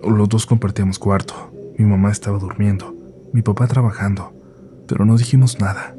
Los 0.04 0.28
dos 0.28 0.48
compartíamos 0.48 0.98
cuarto. 0.98 1.51
Mi 1.82 1.88
mamá 1.88 2.12
estaba 2.12 2.38
durmiendo, 2.38 2.96
mi 3.34 3.42
papá 3.42 3.66
trabajando, 3.66 4.36
pero 4.88 5.04
no 5.04 5.18
dijimos 5.18 5.60
nada. 5.60 5.96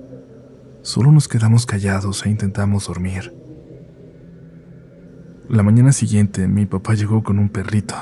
Solo 0.83 1.11
nos 1.11 1.27
quedamos 1.27 1.67
callados 1.67 2.25
e 2.25 2.31
intentamos 2.31 2.87
dormir. 2.87 3.35
La 5.49 5.65
mañana 5.65 5.91
siguiente 5.91 6.47
mi 6.47 6.67
papá 6.67 6.95
llegó 6.95 7.25
con 7.25 7.41
un 7.41 7.49
perrito, 7.49 7.97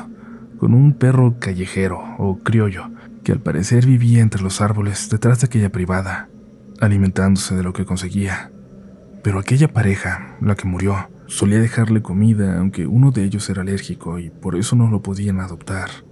con 0.58 0.74
un 0.74 0.92
perro 0.92 1.36
callejero 1.38 2.02
o 2.18 2.40
criollo, 2.40 2.90
que 3.24 3.32
al 3.32 3.40
parecer 3.40 3.86
vivía 3.86 4.20
entre 4.20 4.42
los 4.42 4.60
árboles 4.60 5.08
detrás 5.08 5.40
de 5.40 5.46
aquella 5.46 5.72
privada, 5.72 6.28
alimentándose 6.82 7.56
de 7.56 7.62
lo 7.62 7.72
que 7.72 7.86
conseguía. 7.86 8.52
Pero 9.22 9.38
aquella 9.38 9.72
pareja, 9.72 10.36
la 10.42 10.54
que 10.54 10.68
murió, 10.68 11.08
solía 11.28 11.60
dejarle 11.60 12.02
comida 12.02 12.58
aunque 12.58 12.86
uno 12.86 13.10
de 13.10 13.24
ellos 13.24 13.48
era 13.48 13.62
alérgico 13.62 14.18
y 14.18 14.28
por 14.28 14.56
eso 14.56 14.76
no 14.76 14.90
lo 14.90 15.00
podían 15.00 15.40
adoptar. 15.40 16.09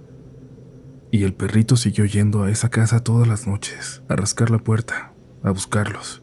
Y 1.11 1.23
el 1.23 1.33
perrito 1.33 1.75
siguió 1.75 2.05
yendo 2.05 2.43
a 2.43 2.51
esa 2.51 2.69
casa 2.69 3.03
todas 3.03 3.27
las 3.27 3.47
noches, 3.47 4.03
a 4.09 4.15
rascar 4.15 4.51
la 4.51 4.59
puerta, 4.59 5.13
a 5.43 5.51
buscarlos. 5.51 6.21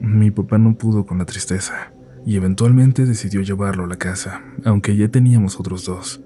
Mi 0.00 0.30
papá 0.30 0.58
no 0.58 0.76
pudo 0.76 1.06
con 1.06 1.18
la 1.18 1.26
tristeza 1.26 1.92
y 2.24 2.36
eventualmente 2.36 3.06
decidió 3.06 3.40
llevarlo 3.42 3.84
a 3.84 3.88
la 3.88 3.96
casa, 3.96 4.42
aunque 4.64 4.96
ya 4.96 5.08
teníamos 5.08 5.58
otros 5.58 5.84
dos. 5.84 6.20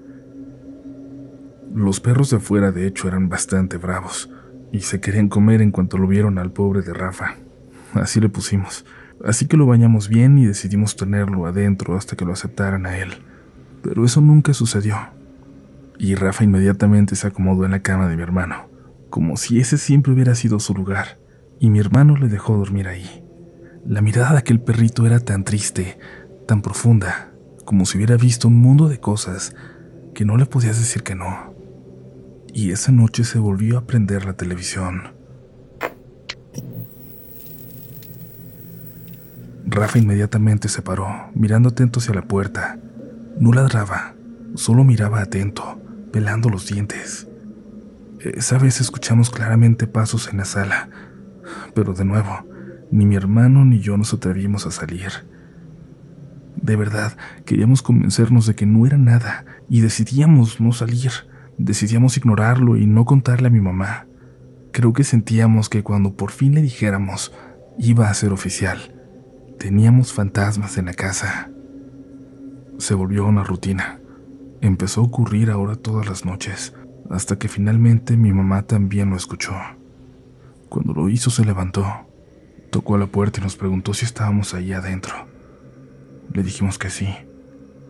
Los 1.73 1.99
perros 1.99 2.29
de 2.29 2.37
afuera 2.37 2.71
de 2.71 2.87
hecho 2.87 3.07
eran 3.07 3.29
bastante 3.29 3.77
bravos 3.77 4.29
y 4.71 4.81
se 4.81 4.99
querían 4.99 5.29
comer 5.29 5.61
en 5.61 5.71
cuanto 5.71 5.97
lo 5.97 6.07
vieron 6.07 6.37
al 6.37 6.51
pobre 6.51 6.81
de 6.81 6.93
Rafa. 6.93 7.35
Así 7.93 8.19
le 8.19 8.29
pusimos. 8.29 8.85
Así 9.23 9.47
que 9.47 9.57
lo 9.57 9.65
bañamos 9.65 10.09
bien 10.09 10.37
y 10.37 10.45
decidimos 10.45 10.95
tenerlo 10.95 11.45
adentro 11.45 11.97
hasta 11.97 12.15
que 12.15 12.25
lo 12.25 12.33
aceptaran 12.33 12.85
a 12.85 12.97
él. 12.97 13.09
Pero 13.81 14.05
eso 14.05 14.21
nunca 14.21 14.53
sucedió. 14.53 15.16
Y 15.99 16.15
Rafa 16.15 16.43
inmediatamente 16.43 17.15
se 17.15 17.27
acomodó 17.27 17.65
en 17.65 17.71
la 17.71 17.81
cama 17.81 18.07
de 18.07 18.15
mi 18.15 18.23
hermano, 18.23 18.69
como 19.09 19.37
si 19.37 19.59
ese 19.59 19.77
siempre 19.77 20.13
hubiera 20.13 20.35
sido 20.35 20.59
su 20.59 20.73
lugar, 20.73 21.19
y 21.59 21.69
mi 21.69 21.79
hermano 21.79 22.15
le 22.15 22.27
dejó 22.27 22.55
dormir 22.55 22.87
ahí. 22.87 23.23
La 23.85 24.01
mirada 24.01 24.33
de 24.33 24.39
aquel 24.39 24.59
perrito 24.59 25.05
era 25.05 25.19
tan 25.19 25.43
triste, 25.43 25.97
tan 26.45 26.61
profunda, 26.61 27.31
como 27.65 27.85
si 27.85 27.97
hubiera 27.97 28.17
visto 28.17 28.47
un 28.47 28.55
mundo 28.55 28.89
de 28.89 28.99
cosas 28.99 29.55
que 30.13 30.25
no 30.25 30.37
le 30.37 30.45
podías 30.45 30.77
decir 30.77 31.03
que 31.03 31.15
no. 31.15 31.53
Y 32.53 32.71
esa 32.71 32.91
noche 32.91 33.23
se 33.23 33.39
volvió 33.39 33.77
a 33.77 33.85
prender 33.85 34.25
la 34.25 34.33
televisión. 34.33 35.15
Rafa 39.65 39.99
inmediatamente 39.99 40.69
se 40.69 40.81
paró, 40.81 41.29
mirando 41.33 41.69
atento 41.69 41.99
hacia 41.99 42.13
la 42.13 42.21
puerta. 42.23 42.79
No 43.39 43.51
ladraba, 43.51 44.15
solo 44.55 44.83
miraba 44.83 45.21
atento, 45.21 45.79
pelando 46.11 46.49
los 46.49 46.67
dientes. 46.67 47.27
Esa 48.19 48.57
vez 48.57 48.81
escuchamos 48.81 49.29
claramente 49.29 49.87
pasos 49.87 50.29
en 50.29 50.37
la 50.37 50.45
sala, 50.45 50.89
pero 51.73 51.93
de 51.93 52.05
nuevo, 52.05 52.45
ni 52.91 53.05
mi 53.05 53.15
hermano 53.15 53.63
ni 53.65 53.79
yo 53.79 53.97
nos 53.97 54.13
atrevimos 54.13 54.65
a 54.65 54.71
salir. 54.71 55.11
De 56.55 56.75
verdad, 56.75 57.15
queríamos 57.45 57.81
convencernos 57.81 58.47
de 58.47 58.55
que 58.55 58.65
no 58.65 58.85
era 58.85 58.97
nada 58.97 59.45
y 59.69 59.81
decidíamos 59.81 60.59
no 60.59 60.71
salir, 60.71 61.11
decidíamos 61.57 62.17
ignorarlo 62.17 62.77
y 62.77 62.87
no 62.87 63.05
contarle 63.05 63.47
a 63.47 63.51
mi 63.51 63.61
mamá. 63.61 64.07
Creo 64.71 64.93
que 64.93 65.03
sentíamos 65.03 65.69
que 65.69 65.83
cuando 65.83 66.15
por 66.15 66.31
fin 66.31 66.55
le 66.55 66.61
dijéramos, 66.61 67.33
iba 67.77 68.09
a 68.09 68.13
ser 68.13 68.33
oficial 68.33 68.97
Teníamos 69.57 70.13
fantasmas 70.13 70.77
en 70.77 70.85
la 70.85 70.93
casa. 70.93 71.49
Se 72.77 72.93
volvió 72.93 73.25
una 73.25 73.43
rutina. 73.43 73.99
Empezó 74.61 75.01
a 75.01 75.05
ocurrir 75.05 75.51
ahora 75.51 75.75
todas 75.75 76.07
las 76.07 76.25
noches, 76.25 76.73
hasta 77.09 77.37
que 77.37 77.47
finalmente 77.47 78.17
mi 78.17 78.33
mamá 78.33 78.63
también 78.63 79.09
lo 79.09 79.15
escuchó. 79.15 79.53
Cuando 80.69 80.93
lo 80.93 81.09
hizo 81.09 81.29
se 81.29 81.45
levantó, 81.45 81.85
tocó 82.71 82.95
a 82.95 82.97
la 82.99 83.07
puerta 83.07 83.39
y 83.39 83.43
nos 83.43 83.55
preguntó 83.55 83.93
si 83.93 84.05
estábamos 84.05 84.53
ahí 84.53 84.73
adentro. 84.73 85.13
Le 86.33 86.43
dijimos 86.43 86.77
que 86.77 86.89
sí. 86.89 87.07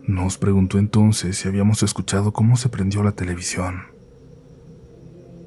Nos 0.06 0.38
preguntó 0.38 0.78
entonces 0.78 1.36
si 1.36 1.48
habíamos 1.48 1.82
escuchado 1.82 2.32
cómo 2.32 2.56
se 2.56 2.68
prendió 2.68 3.02
la 3.02 3.12
televisión. 3.12 3.82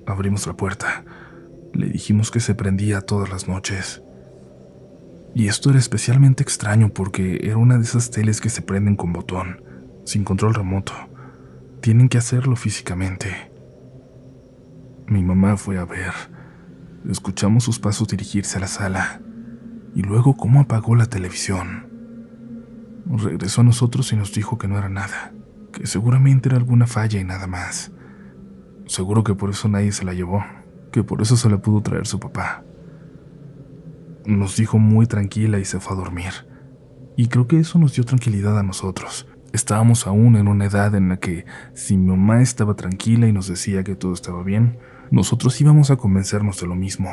Abrimos 0.06 0.46
la 0.46 0.54
puerta. 0.54 1.06
Le 1.74 1.88
dijimos 1.88 2.32
que 2.32 2.40
se 2.40 2.54
prendía 2.54 3.02
todas 3.02 3.30
las 3.30 3.48
noches. 3.48 4.02
Y 5.34 5.48
esto 5.48 5.70
era 5.70 5.80
especialmente 5.80 6.44
extraño 6.44 6.90
porque 6.90 7.40
era 7.44 7.58
una 7.58 7.78
de 7.78 7.84
esas 7.84 8.12
teles 8.12 8.42
que 8.42 8.50
se 8.50 8.62
prenden 8.62 8.98
con 8.98 9.14
botón, 9.14 9.64
sin 10.04 10.24
control 10.26 10.54
remoto. 10.54 10.94
Tienen 11.82 12.10
que 12.10 12.20
hacerlo 12.20 12.56
físicamente. 12.56 13.52
Mi 15.08 15.24
mamá 15.24 15.58
fue 15.58 15.80
a 15.80 15.86
ver. 15.86 16.14
Escuchamos 17.10 17.64
sus 17.64 17.80
pasos 17.80 18.08
dirigirse 18.08 18.58
a 18.58 18.62
la 18.62 18.68
sala 18.68 19.20
y 19.96 20.04
luego 20.04 20.38
cómo 20.38 20.62
apagó 20.62 20.96
la 20.96 21.08
televisión. 21.08 21.90
Regresó 23.08 23.62
a 23.62 23.64
nosotros 23.64 24.14
y 24.14 24.16
nos 24.16 24.32
dijo 24.32 24.60
que 24.60 24.68
no 24.68 24.78
era 24.78 24.90
nada, 24.90 25.34
que 25.74 25.88
seguramente 25.88 26.50
era 26.50 26.60
alguna 26.60 26.86
falla 26.86 27.20
y 27.20 27.24
nada 27.24 27.48
más. 27.48 27.92
Seguro 28.86 29.24
que 29.24 29.34
por 29.34 29.50
eso 29.50 29.68
nadie 29.68 29.92
se 29.92 30.06
la 30.06 30.14
llevó, 30.14 30.46
que 30.92 31.04
por 31.04 31.24
eso 31.24 31.36
se 31.36 31.50
la 31.50 31.64
pudo 31.64 31.82
traer 31.82 32.06
su 32.06 32.20
papá. 32.20 32.64
Nos 34.28 34.56
dijo 34.56 34.78
muy 34.78 35.08
tranquila 35.08 35.58
y 35.58 35.66
se 35.66 35.80
fue 35.80 35.98
a 35.98 36.00
dormir. 36.00 36.32
Y 37.18 37.28
creo 37.28 37.48
que 37.48 37.60
eso 37.60 37.80
nos 37.80 37.96
dio 37.96 38.04
tranquilidad 38.04 38.60
a 38.60 38.64
nosotros. 38.64 39.28
Estábamos 39.54 40.08
aún 40.08 40.38
en 40.38 40.48
una 40.48 40.66
edad 40.66 40.96
en 40.96 41.10
la 41.10 41.18
que 41.18 41.46
si 41.74 41.98
mi 41.98 42.08
mamá 42.08 42.42
estaba 42.42 42.76
tranquila 42.76 43.28
y 43.28 43.34
nos 43.34 43.48
decía 43.48 43.84
que 43.84 43.96
todo 43.96 44.14
estaba 44.14 44.44
bien, 44.44 44.78
nosotros 45.10 45.60
íbamos 45.60 45.92
a 45.92 45.98
convencernos 45.98 46.62
de 46.62 46.68
lo 46.68 46.76
mismo. 46.76 47.10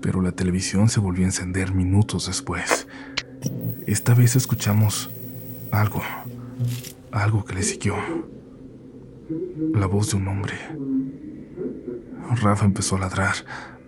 Pero 0.00 0.22
la 0.22 0.32
televisión 0.32 0.88
se 0.88 1.00
volvió 1.00 1.24
a 1.24 1.28
encender 1.28 1.74
minutos 1.74 2.26
después. 2.26 2.86
Esta 3.86 4.14
vez 4.14 4.36
escuchamos 4.36 5.10
algo, 5.72 6.02
algo 7.10 7.44
que 7.44 7.54
le 7.54 7.62
siguió. 7.62 7.96
La 9.74 9.86
voz 9.86 10.10
de 10.10 10.16
un 10.16 10.28
hombre. 10.28 10.54
Rafa 12.40 12.64
empezó 12.64 12.96
a 12.96 13.00
ladrar. 13.00 13.34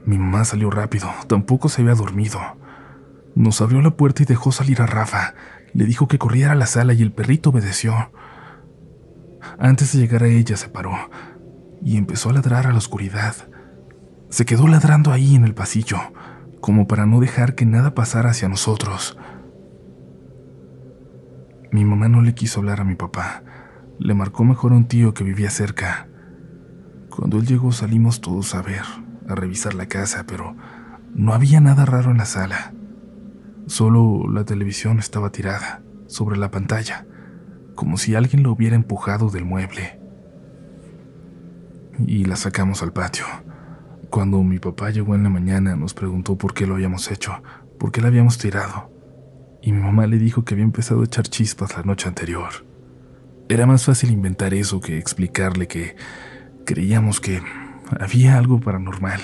Mi 0.05 0.19
mamá 0.19 0.45
salió 0.45 0.71
rápido, 0.71 1.09
tampoco 1.27 1.69
se 1.69 1.83
había 1.83 1.95
dormido. 1.95 2.41
Nos 3.35 3.61
abrió 3.61 3.83
la 3.83 3.91
puerta 3.91 4.23
y 4.23 4.27
dejó 4.27 4.51
salir 4.53 4.81
a 4.81 4.87
Rafa. 4.87 5.35
Le 5.77 5.85
dijo 5.85 6.09
que 6.09 6.17
corriera 6.17 6.53
a 6.53 6.55
la 6.55 6.65
sala 6.65 6.95
y 6.95 7.03
el 7.03 7.13
perrito 7.13 7.51
obedeció. 7.51 8.11
Antes 9.59 9.93
de 9.93 9.99
llegar 9.99 10.23
a 10.23 10.27
ella 10.27 10.57
se 10.57 10.71
paró 10.71 10.95
y 11.83 11.99
empezó 11.99 12.31
a 12.31 12.33
ladrar 12.33 12.67
a 12.67 12.73
la 12.73 12.79
oscuridad. 12.79 13.35
Se 14.31 14.47
quedó 14.47 14.69
ladrando 14.69 15.13
ahí 15.13 15.37
en 15.37 15.45
el 15.45 15.53
pasillo, 15.53 15.99
como 16.63 16.87
para 16.87 17.05
no 17.05 17.21
dejar 17.21 17.55
que 17.55 17.67
nada 17.67 17.95
pasara 17.95 18.31
hacia 18.31 18.49
nosotros. 18.49 19.19
Mi 21.71 21.85
mamá 21.85 22.09
no 22.09 22.23
le 22.23 22.35
quiso 22.35 22.61
hablar 22.61 22.81
a 22.81 22.85
mi 22.85 22.95
papá. 22.95 23.43
Le 23.99 24.15
marcó 24.15 24.45
mejor 24.45 24.73
a 24.73 24.77
un 24.77 24.89
tío 24.89 25.13
que 25.13 25.25
vivía 25.25 25.51
cerca. 25.51 26.09
Cuando 27.11 27.37
él 27.37 27.47
llegó 27.47 27.71
salimos 27.73 28.23
todos 28.23 28.55
a 28.55 28.63
ver 28.63 28.85
a 29.29 29.35
revisar 29.35 29.75
la 29.75 29.85
casa, 29.85 30.25
pero 30.27 30.57
no 31.15 31.35
había 31.35 31.61
nada 31.61 31.85
raro 31.85 32.13
en 32.13 32.17
la 32.17 32.25
sala. 32.25 32.73
Solo 33.67 34.29
la 34.31 34.45
televisión 34.45 34.99
estaba 34.99 35.31
tirada 35.31 35.83
sobre 36.07 36.37
la 36.37 36.51
pantalla, 36.51 37.07
como 37.75 37.99
si 37.99 38.15
alguien 38.15 38.43
lo 38.43 38.53
hubiera 38.53 38.77
empujado 38.77 39.31
del 39.31 39.45
mueble. 39.45 39.99
Y 42.07 42.25
la 42.25 42.37
sacamos 42.37 42.83
al 42.83 42.93
patio. 42.93 43.25
Cuando 44.11 44.43
mi 44.43 44.59
papá 44.59 44.91
llegó 44.91 45.15
en 45.15 45.25
la 45.25 45.31
mañana 45.31 45.77
nos 45.77 45.95
preguntó 45.95 46.37
por 46.37 46.55
qué 46.55 46.67
lo 46.67 46.75
habíamos 46.75 47.11
hecho, 47.11 47.43
por 47.79 47.91
qué 47.91 48.01
la 48.01 48.09
habíamos 48.09 48.39
tirado. 48.39 48.91
Y 49.63 49.73
mi 49.73 49.81
mamá 49.81 50.07
le 50.07 50.19
dijo 50.19 50.45
que 50.45 50.55
había 50.55 50.65
empezado 50.65 51.01
a 51.01 51.05
echar 51.05 51.25
chispas 51.25 51.77
la 51.77 51.83
noche 51.83 52.09
anterior. 52.09 52.51
Era 53.49 53.67
más 53.67 53.85
fácil 53.85 54.11
inventar 54.11 54.55
eso 54.55 54.81
que 54.81 54.99
explicarle 54.99 55.67
que 55.67 55.97
creíamos 56.65 57.21
que 57.21 57.43
había 57.99 58.39
algo 58.39 58.61
paranormal 58.61 59.21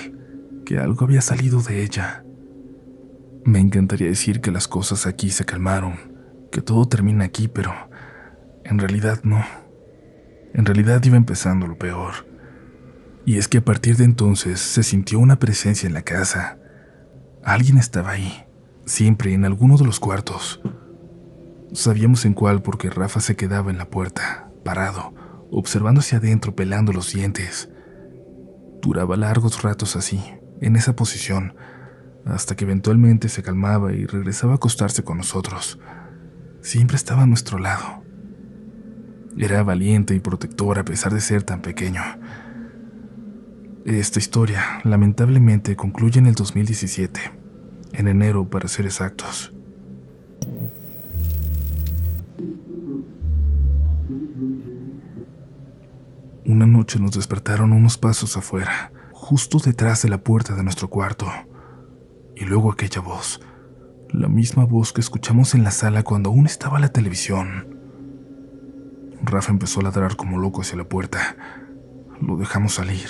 que 0.63 0.79
algo 0.79 1.05
había 1.05 1.21
salido 1.21 1.61
de 1.61 1.83
ella. 1.83 2.23
Me 3.45 3.59
encantaría 3.59 4.07
decir 4.07 4.39
que 4.39 4.51
las 4.51 4.69
cosas 4.69 5.05
aquí 5.05 5.29
se 5.29 5.43
calmaron, 5.43 5.95
que 6.49 6.61
todo 6.61 6.87
termina 6.87 7.25
aquí, 7.25 7.49
pero 7.49 7.73
en 8.63 8.79
realidad 8.79 9.19
no. 9.23 9.43
En 10.53 10.65
realidad 10.65 11.03
iba 11.03 11.17
empezando 11.17 11.67
lo 11.67 11.77
peor. 11.77 12.25
Y 13.25 13.37
es 13.37 13.49
que 13.49 13.57
a 13.57 13.65
partir 13.65 13.97
de 13.97 14.05
entonces 14.05 14.61
se 14.61 14.83
sintió 14.83 15.19
una 15.19 15.39
presencia 15.39 15.87
en 15.87 15.93
la 15.93 16.03
casa. 16.03 16.57
Alguien 17.43 17.77
estaba 17.77 18.11
ahí, 18.11 18.45
siempre 18.85 19.33
en 19.33 19.43
alguno 19.43 19.77
de 19.77 19.85
los 19.85 19.99
cuartos. 19.99 20.61
Sabíamos 21.73 22.23
en 22.25 22.33
cuál 22.33 22.61
porque 22.61 22.89
Rafa 22.89 23.19
se 23.19 23.35
quedaba 23.35 23.71
en 23.71 23.77
la 23.77 23.89
puerta, 23.89 24.49
parado, 24.63 25.13
observando 25.51 25.99
hacia 25.99 26.19
adentro, 26.19 26.55
pelando 26.55 26.93
los 26.93 27.11
dientes. 27.11 27.69
Duraba 28.81 29.17
largos 29.17 29.63
ratos 29.63 29.97
así, 29.97 30.21
en 30.61 30.75
esa 30.77 30.95
posición, 30.95 31.55
hasta 32.25 32.55
que 32.55 32.65
eventualmente 32.65 33.29
se 33.29 33.43
calmaba 33.43 33.93
y 33.93 34.05
regresaba 34.05 34.53
a 34.53 34.55
acostarse 34.55 35.03
con 35.03 35.17
nosotros. 35.17 35.79
Siempre 36.61 36.95
estaba 36.95 37.23
a 37.23 37.27
nuestro 37.27 37.59
lado. 37.59 38.03
Era 39.37 39.63
valiente 39.63 40.15
y 40.15 40.19
protector 40.19 40.79
a 40.79 40.85
pesar 40.85 41.13
de 41.13 41.21
ser 41.21 41.43
tan 41.43 41.61
pequeño. 41.61 42.01
Esta 43.85 44.19
historia, 44.19 44.79
lamentablemente, 44.83 45.75
concluye 45.75 46.19
en 46.19 46.27
el 46.27 46.35
2017, 46.35 47.19
en 47.93 48.07
enero 48.07 48.49
para 48.49 48.69
ser 48.69 48.85
exactos. 48.85 49.53
Una 56.45 56.65
noche 56.65 56.99
nos 56.99 57.11
despertaron 57.11 57.73
unos 57.73 57.97
pasos 57.97 58.37
afuera, 58.37 58.91
justo 59.11 59.57
detrás 59.59 60.01
de 60.03 60.09
la 60.09 60.19
puerta 60.19 60.55
de 60.55 60.63
nuestro 60.63 60.89
cuarto. 60.89 61.25
Y 62.43 62.45
luego 62.45 62.73
aquella 62.73 62.99
voz, 62.99 63.39
la 64.09 64.27
misma 64.27 64.65
voz 64.65 64.91
que 64.91 64.99
escuchamos 64.99 65.55
en 65.55 65.63
la 65.63 65.71
sala 65.71 66.03
cuando 66.03 66.29
aún 66.29 66.45
estaba 66.45 66.77
la 66.77 66.89
televisión. 66.89 67.79
Rafa 69.21 69.53
empezó 69.53 69.79
a 69.79 69.83
ladrar 69.83 70.17
como 70.17 70.37
loco 70.37 70.59
hacia 70.59 70.75
la 70.75 70.83
puerta. 70.83 71.37
Lo 72.19 72.35
dejamos 72.35 72.73
salir. 72.73 73.07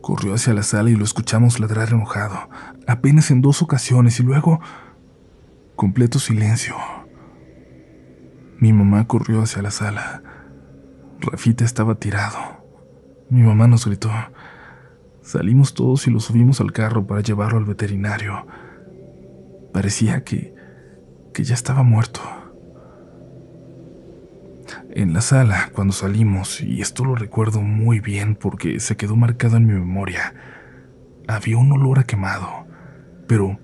Corrió 0.00 0.34
hacia 0.34 0.52
la 0.52 0.64
sala 0.64 0.90
y 0.90 0.96
lo 0.96 1.04
escuchamos 1.04 1.60
ladrar 1.60 1.90
enojado, 1.90 2.50
apenas 2.88 3.30
en 3.30 3.40
dos 3.40 3.62
ocasiones 3.62 4.18
y 4.18 4.24
luego 4.24 4.58
completo 5.76 6.18
silencio. 6.18 6.74
Mi 8.58 8.72
mamá 8.72 9.06
corrió 9.06 9.42
hacia 9.42 9.62
la 9.62 9.70
sala. 9.70 10.24
Rafita 11.20 11.64
estaba 11.64 11.94
tirado. 11.94 12.40
Mi 13.30 13.42
mamá 13.42 13.68
nos 13.68 13.86
gritó. 13.86 14.10
Salimos 15.26 15.74
todos 15.74 16.06
y 16.06 16.12
lo 16.12 16.20
subimos 16.20 16.60
al 16.60 16.70
carro 16.70 17.04
para 17.04 17.20
llevarlo 17.20 17.58
al 17.58 17.64
veterinario. 17.64 18.46
Parecía 19.72 20.22
que, 20.22 20.54
que 21.34 21.42
ya 21.42 21.54
estaba 21.54 21.82
muerto. 21.82 22.20
En 24.90 25.12
la 25.12 25.22
sala, 25.22 25.70
cuando 25.74 25.92
salimos, 25.92 26.60
y 26.60 26.80
esto 26.80 27.04
lo 27.04 27.16
recuerdo 27.16 27.60
muy 27.60 27.98
bien 27.98 28.36
porque 28.36 28.78
se 28.78 28.96
quedó 28.96 29.16
marcado 29.16 29.56
en 29.56 29.66
mi 29.66 29.72
memoria, 29.72 30.32
había 31.26 31.58
un 31.58 31.72
olor 31.72 31.98
a 31.98 32.04
quemado, 32.04 32.64
pero 33.26 33.58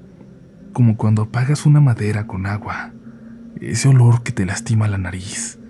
como 0.72 0.96
cuando 0.96 1.22
apagas 1.22 1.64
una 1.64 1.80
madera 1.80 2.26
con 2.26 2.46
agua, 2.46 2.92
ese 3.60 3.86
olor 3.86 4.24
que 4.24 4.32
te 4.32 4.44
lastima 4.46 4.88
la 4.88 4.98
nariz. 4.98 5.60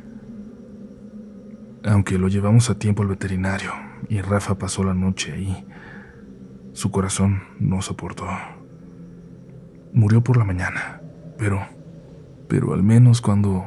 Aunque 1.84 2.16
lo 2.16 2.28
llevamos 2.28 2.70
a 2.70 2.78
tiempo 2.78 3.02
al 3.02 3.08
veterinario 3.08 3.91
y 4.09 4.21
Rafa 4.21 4.59
pasó 4.59 4.85
la 4.85 4.94
noche 4.94 5.32
ahí, 5.32 5.66
su 6.73 6.90
corazón 6.90 7.42
no 7.59 7.82
soportó. 7.82 8.26
Murió 9.92 10.22
por 10.22 10.37
la 10.37 10.44
mañana, 10.44 11.03
pero, 11.37 11.66
pero 12.48 12.72
al 12.72 12.83
menos 12.83 13.20
cuando, 13.20 13.64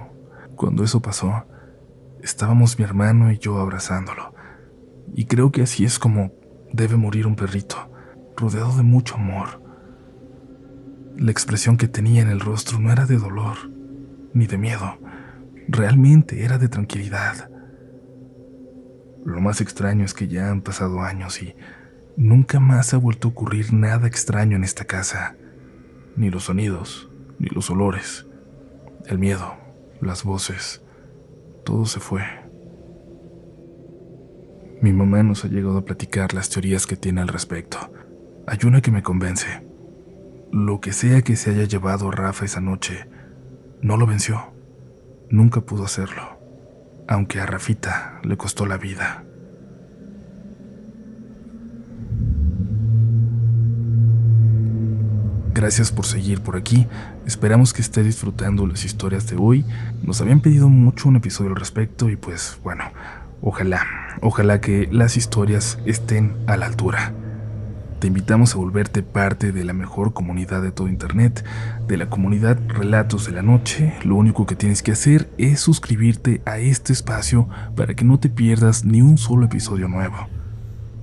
cuando 0.55 0.83
eso 0.83 1.01
pasó, 1.01 1.45
Estábamos 2.25 2.79
mi 2.79 2.85
hermano 2.85 3.31
y 3.31 3.37
yo 3.37 3.59
abrazándolo. 3.59 4.33
Y 5.13 5.25
creo 5.25 5.51
que 5.51 5.61
así 5.61 5.85
es 5.85 5.99
como 5.99 6.33
debe 6.73 6.95
morir 6.95 7.27
un 7.27 7.35
perrito, 7.35 7.77
rodeado 8.35 8.75
de 8.75 8.81
mucho 8.81 9.13
amor. 9.13 9.61
La 11.19 11.29
expresión 11.29 11.77
que 11.77 11.87
tenía 11.87 12.23
en 12.23 12.29
el 12.29 12.39
rostro 12.39 12.79
no 12.79 12.91
era 12.91 13.05
de 13.05 13.19
dolor, 13.19 13.69
ni 14.33 14.47
de 14.47 14.57
miedo, 14.57 14.97
realmente 15.67 16.43
era 16.43 16.57
de 16.57 16.67
tranquilidad. 16.67 17.51
Lo 19.25 19.41
más 19.41 19.59
extraño 19.59 20.05
es 20.05 20.13
que 20.13 20.29
ya 20.29 20.49
han 20.49 20.61
pasado 20.61 21.01
años 21.01 21.41
y 21.41 21.55
nunca 22.15 22.61
más 22.61 22.93
ha 22.93 22.97
vuelto 22.97 23.27
a 23.27 23.31
ocurrir 23.31 23.73
nada 23.73 24.07
extraño 24.07 24.55
en 24.55 24.63
esta 24.63 24.85
casa. 24.85 25.35
Ni 26.15 26.29
los 26.29 26.45
sonidos, 26.45 27.09
ni 27.39 27.49
los 27.49 27.69
olores, 27.69 28.25
el 29.07 29.19
miedo, 29.19 29.55
las 29.99 30.23
voces 30.23 30.81
todo 31.65 31.85
se 31.85 31.99
fue. 31.99 32.21
Mi 34.81 34.93
mamá 34.93 35.23
nos 35.23 35.43
ha 35.43 35.47
llegado 35.47 35.79
a 35.79 35.85
platicar 35.85 36.33
las 36.33 36.49
teorías 36.49 36.85
que 36.85 36.95
tiene 36.95 37.21
al 37.21 37.27
respecto. 37.27 37.91
Hay 38.47 38.59
una 38.65 38.81
que 38.81 38.91
me 38.91 39.01
convence. 39.03 39.65
Lo 40.51 40.79
que 40.79 40.93
sea 40.93 41.23
que 41.23 41.35
se 41.35 41.49
haya 41.49 41.63
llevado 41.63 42.11
Rafa 42.11 42.45
esa 42.45 42.61
noche, 42.61 43.07
no 43.81 43.97
lo 43.97 44.05
venció. 44.05 44.53
Nunca 45.29 45.61
pudo 45.61 45.85
hacerlo, 45.85 46.34
aunque 47.07 47.39
a 47.39 47.45
Rafita 47.45 48.19
le 48.23 48.37
costó 48.37 48.65
la 48.65 48.77
vida. 48.77 49.23
Gracias 55.53 55.91
por 55.91 56.05
seguir 56.05 56.41
por 56.41 56.57
aquí. 56.57 56.85
Esperamos 57.25 57.71
que 57.71 57.81
esté 57.81 58.03
disfrutando 58.03 58.67
las 58.67 58.83
historias 58.83 59.27
de 59.27 59.37
hoy. 59.37 59.65
Nos 60.03 60.19
habían 60.19 60.41
pedido 60.41 60.67
mucho 60.67 61.07
un 61.07 61.15
episodio 61.15 61.51
al 61.51 61.55
respecto 61.55 62.09
y 62.09 62.17
pues 62.17 62.59
bueno, 62.61 62.83
ojalá, 63.41 63.85
ojalá 64.21 64.59
que 64.59 64.89
las 64.91 65.15
historias 65.15 65.79
estén 65.85 66.35
a 66.45 66.57
la 66.57 66.65
altura. 66.65 67.13
Te 67.99 68.07
invitamos 68.07 68.53
a 68.53 68.57
volverte 68.57 69.03
parte 69.03 69.51
de 69.51 69.63
la 69.63 69.73
mejor 69.73 70.13
comunidad 70.13 70.61
de 70.61 70.71
todo 70.71 70.89
Internet, 70.89 71.45
de 71.87 71.97
la 71.97 72.09
comunidad 72.09 72.59
Relatos 72.67 73.25
de 73.25 73.31
la 73.31 73.41
Noche. 73.41 73.93
Lo 74.03 74.15
único 74.15 74.45
que 74.45 74.55
tienes 74.55 74.83
que 74.83 74.91
hacer 74.91 75.29
es 75.37 75.61
suscribirte 75.61 76.41
a 76.45 76.59
este 76.59 76.91
espacio 76.91 77.47
para 77.75 77.93
que 77.93 78.03
no 78.03 78.19
te 78.19 78.29
pierdas 78.29 78.83
ni 78.83 79.01
un 79.01 79.17
solo 79.17 79.45
episodio 79.45 79.87
nuevo. 79.87 80.27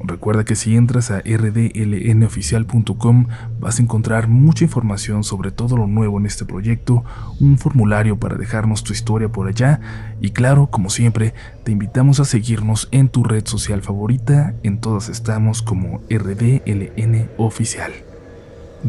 Recuerda 0.04 0.44
que 0.44 0.56
si 0.56 0.76
entras 0.76 1.12
a 1.12 1.20
rdlnoficial.com 1.20 3.26
vas 3.60 3.78
a 3.78 3.82
encontrar 3.82 4.26
mucha 4.28 4.64
información 4.64 5.22
sobre 5.22 5.52
todo 5.52 5.76
lo 5.76 5.86
nuevo 5.86 6.18
en 6.18 6.26
este 6.26 6.44
proyecto, 6.44 7.04
un 7.38 7.56
formulario 7.56 8.18
para 8.18 8.36
dejarnos 8.36 8.82
tu 8.82 8.92
historia 8.92 9.28
por 9.28 9.46
allá 9.46 9.80
y 10.20 10.30
claro, 10.30 10.66
como 10.66 10.90
siempre, 10.90 11.34
te 11.64 11.70
invitamos 11.70 12.18
a 12.18 12.24
seguirnos 12.24 12.88
en 12.90 13.08
tu 13.08 13.22
red 13.22 13.46
social 13.46 13.82
favorita, 13.82 14.54
en 14.62 14.80
todas 14.80 15.08
estamos 15.08 15.62
como 15.62 16.00
RDLN 16.10 17.28
Oficial. 17.36 17.92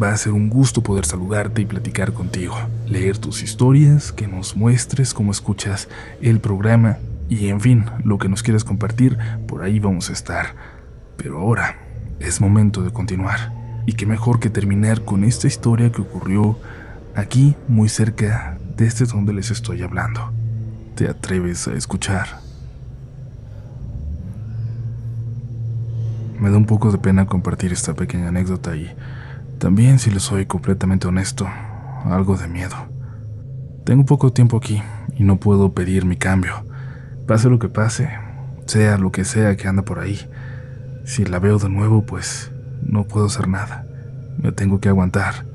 Va 0.02 0.12
a 0.12 0.17
ser 0.17 0.34
un 0.34 0.49
gusto 0.49 0.82
poder 0.82 1.06
saludarte 1.06 1.62
y 1.62 1.65
platicar 1.65 2.13
contigo, 2.13 2.56
leer 2.88 3.19
tus 3.19 3.43
historias, 3.43 4.12
que 4.12 4.28
nos 4.28 4.56
muestres 4.56 5.13
cómo 5.13 5.32
escuchas 5.32 5.88
el 6.21 6.39
programa 6.39 6.97
y 7.30 7.49
en 7.49 7.62
fin, 7.62 7.86
lo 8.04 8.17
que 8.17 8.30
nos 8.30 8.41
quieras 8.41 8.63
compartir, 8.63 9.19
por 9.47 9.62
ahí 9.62 9.80
vamos 9.80 10.10
a 10.10 10.13
estar. 10.13 10.73
Pero 11.17 11.39
ahora 11.39 11.78
es 12.19 12.41
momento 12.41 12.82
de 12.84 12.91
continuar. 12.91 13.54
Y 13.86 13.93
qué 13.93 14.06
mejor 14.06 14.39
que 14.39 14.49
terminar 14.49 15.04
con 15.04 15.23
esta 15.23 15.47
historia 15.47 15.91
que 15.91 16.02
ocurrió 16.02 16.58
aquí, 17.15 17.56
muy 17.67 17.89
cerca 17.89 18.58
de 18.78 18.86
este 18.88 19.06
donde 19.06 19.34
les 19.34 19.52
estoy 19.52 19.82
hablando. 19.82 20.32
¿Te 20.95 21.08
atreves 21.08 21.67
a 21.67 21.73
escuchar? 21.73 22.28
Me 26.39 26.49
da 26.49 26.58
un 26.58 26.65
poco 26.65 26.91
de 26.91 26.97
pena 26.97 27.26
compartir 27.26 27.71
esta 27.71 27.93
pequeña 27.93 28.30
anécdota 28.30 28.76
y 28.76 28.93
también, 29.60 29.97
si 29.97 30.12
les 30.12 30.23
soy 30.23 30.45
completamente 30.45 31.08
honesto, 31.08 31.47
algo 32.06 32.36
de 32.36 32.47
miedo. 32.47 32.76
Tengo 33.86 34.06
poco 34.06 34.34
tiempo 34.34 34.58
aquí 34.58 34.84
y 35.15 35.23
no 35.23 35.39
puedo 35.39 35.73
pedir 35.73 36.06
mi 36.06 36.17
cambio. 36.17 36.65
Pase 37.28 37.49
lo 37.49 37.60
que 37.60 37.69
pase, 37.69 38.10
sea 38.65 38.97
lo 38.97 39.12
que 39.12 39.23
sea 39.23 39.56
que 39.56 39.67
anda 39.67 39.84
por 39.84 39.99
ahí, 39.99 40.19
si 41.04 41.26
la 41.26 41.39
veo 41.39 41.60
de 41.60 41.70
nuevo, 41.70 42.06
pues 42.06 42.52
no 42.86 43.06
puedo 43.06 43.26
hacer 43.26 43.48
nada. 43.48 43.86
Me 44.38 44.52
tengo 44.52 44.80
que 44.80 44.89
aguantar. 44.89 45.46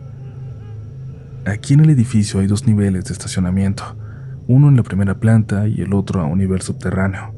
Aquí 1.47 1.75
en 1.75 1.81
el 1.81 1.91
edificio 1.91 2.41
hay 2.41 2.47
dos 2.47 2.67
niveles 2.67 3.07
de 3.07 3.13
estacionamiento, 3.13 3.97
uno 4.47 4.69
en 4.69 4.77
la 4.77 4.83
primera 4.83 5.15
planta 5.15 5.67
y 5.67 5.81
el 5.81 5.95
otro 5.95 6.21
a 6.21 6.25
un 6.25 6.39
nivel 6.39 6.61
subterráneo. 6.61 7.35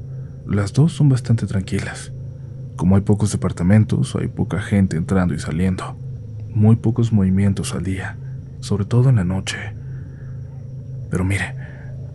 Las 0.46 0.72
dos 0.72 0.92
son 0.92 1.08
bastante 1.08 1.46
tranquilas. 1.46 2.12
Como 2.76 2.96
hay 2.96 3.02
pocos 3.02 3.30
departamentos, 3.30 4.16
hay 4.16 4.28
poca 4.28 4.60
gente 4.60 4.96
entrando 4.96 5.34
y 5.34 5.38
saliendo. 5.38 5.96
Muy 6.54 6.76
pocos 6.76 7.12
movimientos 7.12 7.74
al 7.74 7.84
día, 7.84 8.16
sobre 8.60 8.84
todo 8.84 9.10
en 9.10 9.16
la 9.16 9.24
noche. 9.24 9.58
Pero 11.10 11.24
mire, 11.24 11.54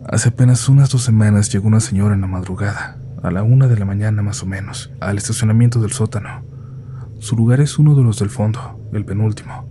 hace 0.06 0.30
apenas 0.30 0.68
unas 0.68 0.90
dos 0.90 1.02
semanas 1.02 1.50
llegó 1.52 1.68
una 1.68 1.80
señora 1.80 2.14
en 2.14 2.20
la 2.20 2.26
madrugada, 2.26 2.95
a 3.22 3.30
la 3.30 3.42
una 3.42 3.66
de 3.66 3.76
la 3.78 3.84
mañana 3.84 4.22
más 4.22 4.42
o 4.42 4.46
menos, 4.46 4.92
al 5.00 5.16
estacionamiento 5.16 5.80
del 5.80 5.92
sótano. 5.92 6.42
Su 7.18 7.36
lugar 7.36 7.60
es 7.60 7.78
uno 7.78 7.94
de 7.94 8.02
los 8.02 8.18
del 8.18 8.30
fondo, 8.30 8.80
el 8.92 9.04
penúltimo. 9.04 9.68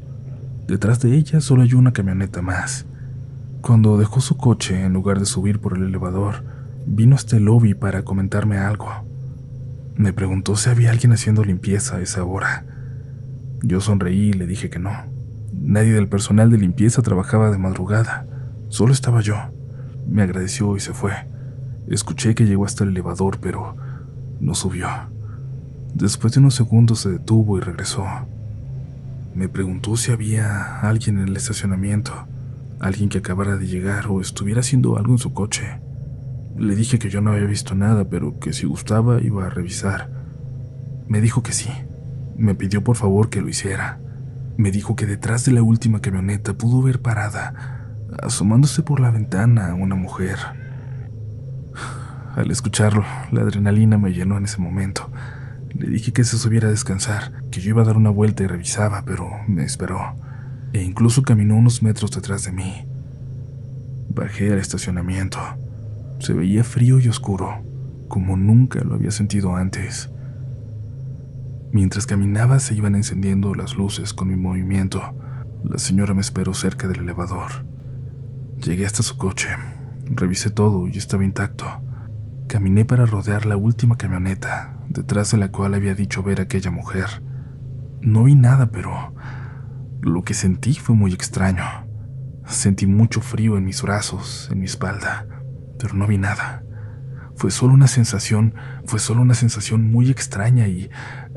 Detrás 0.68 1.00
de 1.00 1.16
ella 1.16 1.42
solo 1.42 1.62
hay 1.62 1.74
una 1.74 1.94
camioneta 1.94 2.42
más. 2.42 2.86
Cuando 3.62 3.98
dejó 3.98 4.20
su 4.20 4.38
coche, 4.38 4.84
en 4.84 4.94
lugar 4.94 5.20
de 5.20 5.26
subir 5.26 5.60
por 5.60 5.78
el 5.78 5.84
elevador, 5.84 6.44
vino 6.86 7.16
hasta 7.16 7.38
el 7.38 7.46
lobby 7.46 7.74
para 7.74 8.04
comentarme 8.04 8.58
algo. 8.58 8.90
Me 9.96 10.12
preguntó 10.12 10.56
si 10.56 10.70
había 10.70 10.92
alguien 10.92 11.14
haciendo 11.14 11.44
limpieza 11.44 11.98
a 11.98 12.02
esa 12.02 12.24
hora. 12.24 12.66
Yo 13.62 13.80
sonreí 13.82 14.30
y 14.30 14.34
le 14.34 14.46
dije 14.46 14.70
que 14.70 14.80
no. 14.80 14.92
Nadie 15.54 15.94
del 15.94 16.10
personal 16.10 16.52
de 16.52 16.58
limpieza 16.58 17.02
trabajaba 17.02 17.50
de 17.50 17.58
madrugada, 17.58 18.28
solo 18.70 18.92
estaba 18.92 19.22
yo. 19.22 19.36
Me 20.08 20.22
agradeció 20.24 20.76
y 20.76 20.80
se 20.80 20.94
fue. 20.94 21.14
Escuché 21.90 22.34
que 22.34 22.46
llegó 22.46 22.66
hasta 22.66 22.84
el 22.84 22.92
elevador, 22.92 23.40
pero 23.40 23.76
no 24.40 24.56
subió. 24.56 24.88
Después 25.94 26.34
de 26.34 26.40
unos 26.40 26.56
segundos 26.56 27.00
se 27.00 27.10
detuvo 27.10 27.58
y 27.58 27.62
regresó. 27.62 28.06
Me 29.36 29.50
preguntó 29.50 29.96
si 29.98 30.12
había 30.12 30.80
alguien 30.82 31.20
en 31.20 31.28
el 31.28 31.38
estacionamiento, 31.38 32.14
alguien 32.80 33.10
que 33.10 33.20
acabara 33.20 33.58
de 33.58 33.68
llegar 33.68 34.08
o 34.08 34.20
estuviera 34.20 34.62
haciendo 34.62 34.98
algo 34.98 35.14
en 35.14 35.20
su 35.20 35.34
coche. 35.34 35.80
Le 36.58 36.76
dije 36.76 37.00
que 37.00 37.10
yo 37.10 37.22
no 37.22 37.32
había 37.32 37.46
visto 37.46 37.76
nada, 37.76 38.06
pero 38.10 38.40
que 38.40 38.54
si 38.54 38.66
gustaba 38.66 39.22
iba 39.22 39.46
a 39.46 39.50
revisar. 39.50 40.10
Me 41.08 41.22
dijo 41.22 41.44
que 41.44 41.52
sí. 41.52 41.70
Me 42.38 42.56
pidió 42.56 42.84
por 42.84 42.96
favor 42.96 43.30
que 43.30 43.42
lo 43.42 43.50
hiciera. 43.50 44.00
Me 44.58 44.72
dijo 44.72 44.96
que 44.96 45.06
detrás 45.06 45.46
de 45.46 45.52
la 45.52 45.64
última 45.64 46.00
camioneta 46.00 46.54
pudo 46.54 46.82
ver 46.82 47.02
parada, 47.02 47.86
asomándose 48.22 48.84
por 48.84 49.00
la 49.00 49.12
ventana, 49.12 49.72
a 49.72 49.74
una 49.76 49.96
mujer. 49.96 50.38
Al 52.36 52.52
escucharlo, 52.52 53.06
la 53.32 53.44
adrenalina 53.44 53.98
me 53.98 54.12
llenó 54.12 54.38
en 54.38 54.44
ese 54.44 54.60
momento. 54.60 55.10
Le 55.74 55.88
dije 55.88 56.12
que 56.12 56.26
se 56.26 56.38
subiera 56.38 56.68
a 56.68 56.72
descansar, 56.72 57.32
que 57.50 57.62
yo 57.62 57.70
iba 57.70 57.82
a 57.82 57.86
dar 57.86 57.96
una 57.96 58.10
vuelta 58.10 58.44
y 58.44 58.48
revisaba, 58.48 59.04
pero 59.06 59.30
me 59.48 59.64
esperó, 59.64 60.16
e 60.74 60.84
incluso 60.84 61.24
caminó 61.24 61.56
unos 61.56 61.82
metros 61.82 62.12
detrás 62.12 62.44
de 62.44 62.52
mí. 62.52 62.86
Bajé 64.10 64.52
al 64.52 64.60
estacionamiento. 64.60 65.40
Se 66.20 66.34
veía 66.34 66.66
frío 66.66 67.00
y 67.00 67.08
oscuro, 67.08 67.64
como 68.10 68.36
nunca 68.36 68.84
lo 68.84 68.96
había 68.96 69.12
sentido 69.12 69.56
antes. 69.56 70.10
Mientras 71.72 72.06
caminaba 72.06 72.60
se 72.60 72.76
iban 72.76 72.96
encendiendo 72.96 73.56
las 73.56 73.76
luces 73.76 74.14
con 74.14 74.28
mi 74.28 74.36
movimiento. 74.36 75.02
La 75.64 75.78
señora 75.78 76.14
me 76.14 76.22
esperó 76.22 76.54
cerca 76.54 76.90
del 76.90 77.00
elevador. 77.00 77.66
Llegué 78.62 78.86
hasta 78.86 79.04
su 79.04 79.16
coche. 79.18 79.48
Revisé 80.06 80.50
todo 80.50 80.88
y 80.90 80.98
estaba 80.98 81.24
intacto. 81.24 81.85
Caminé 82.48 82.86
para 82.86 83.06
rodear 83.06 83.46
la 83.46 83.58
última 83.58 83.98
camioneta, 83.98 84.78
detrás 84.88 85.32
de 85.32 85.38
la 85.38 85.52
cual 85.52 85.74
había 85.74 85.96
dicho 85.96 86.22
ver 86.22 86.40
a 86.40 86.44
aquella 86.44 86.70
mujer. 86.70 87.24
No 88.02 88.26
vi 88.26 88.36
nada, 88.36 88.68
pero 88.72 89.16
lo 90.02 90.24
que 90.24 90.36
sentí 90.36 90.76
fue 90.76 90.96
muy 90.96 91.14
extraño. 91.14 91.64
Sentí 92.46 92.86
mucho 92.86 93.22
frío 93.22 93.58
en 93.58 93.66
mis 93.66 93.82
brazos, 93.82 94.48
en 94.52 94.60
mi 94.60 94.66
espalda, 94.66 95.26
pero 95.80 95.96
no 95.96 96.06
vi 96.06 96.20
nada. 96.20 96.64
Fue 97.36 97.50
solo 97.50 97.74
una 97.74 97.88
sensación, 97.88 98.54
fue 98.86 99.00
solo 99.00 99.24
una 99.24 99.34
sensación 99.34 99.92
muy 99.92 100.12
extraña 100.12 100.68
y, 100.68 100.90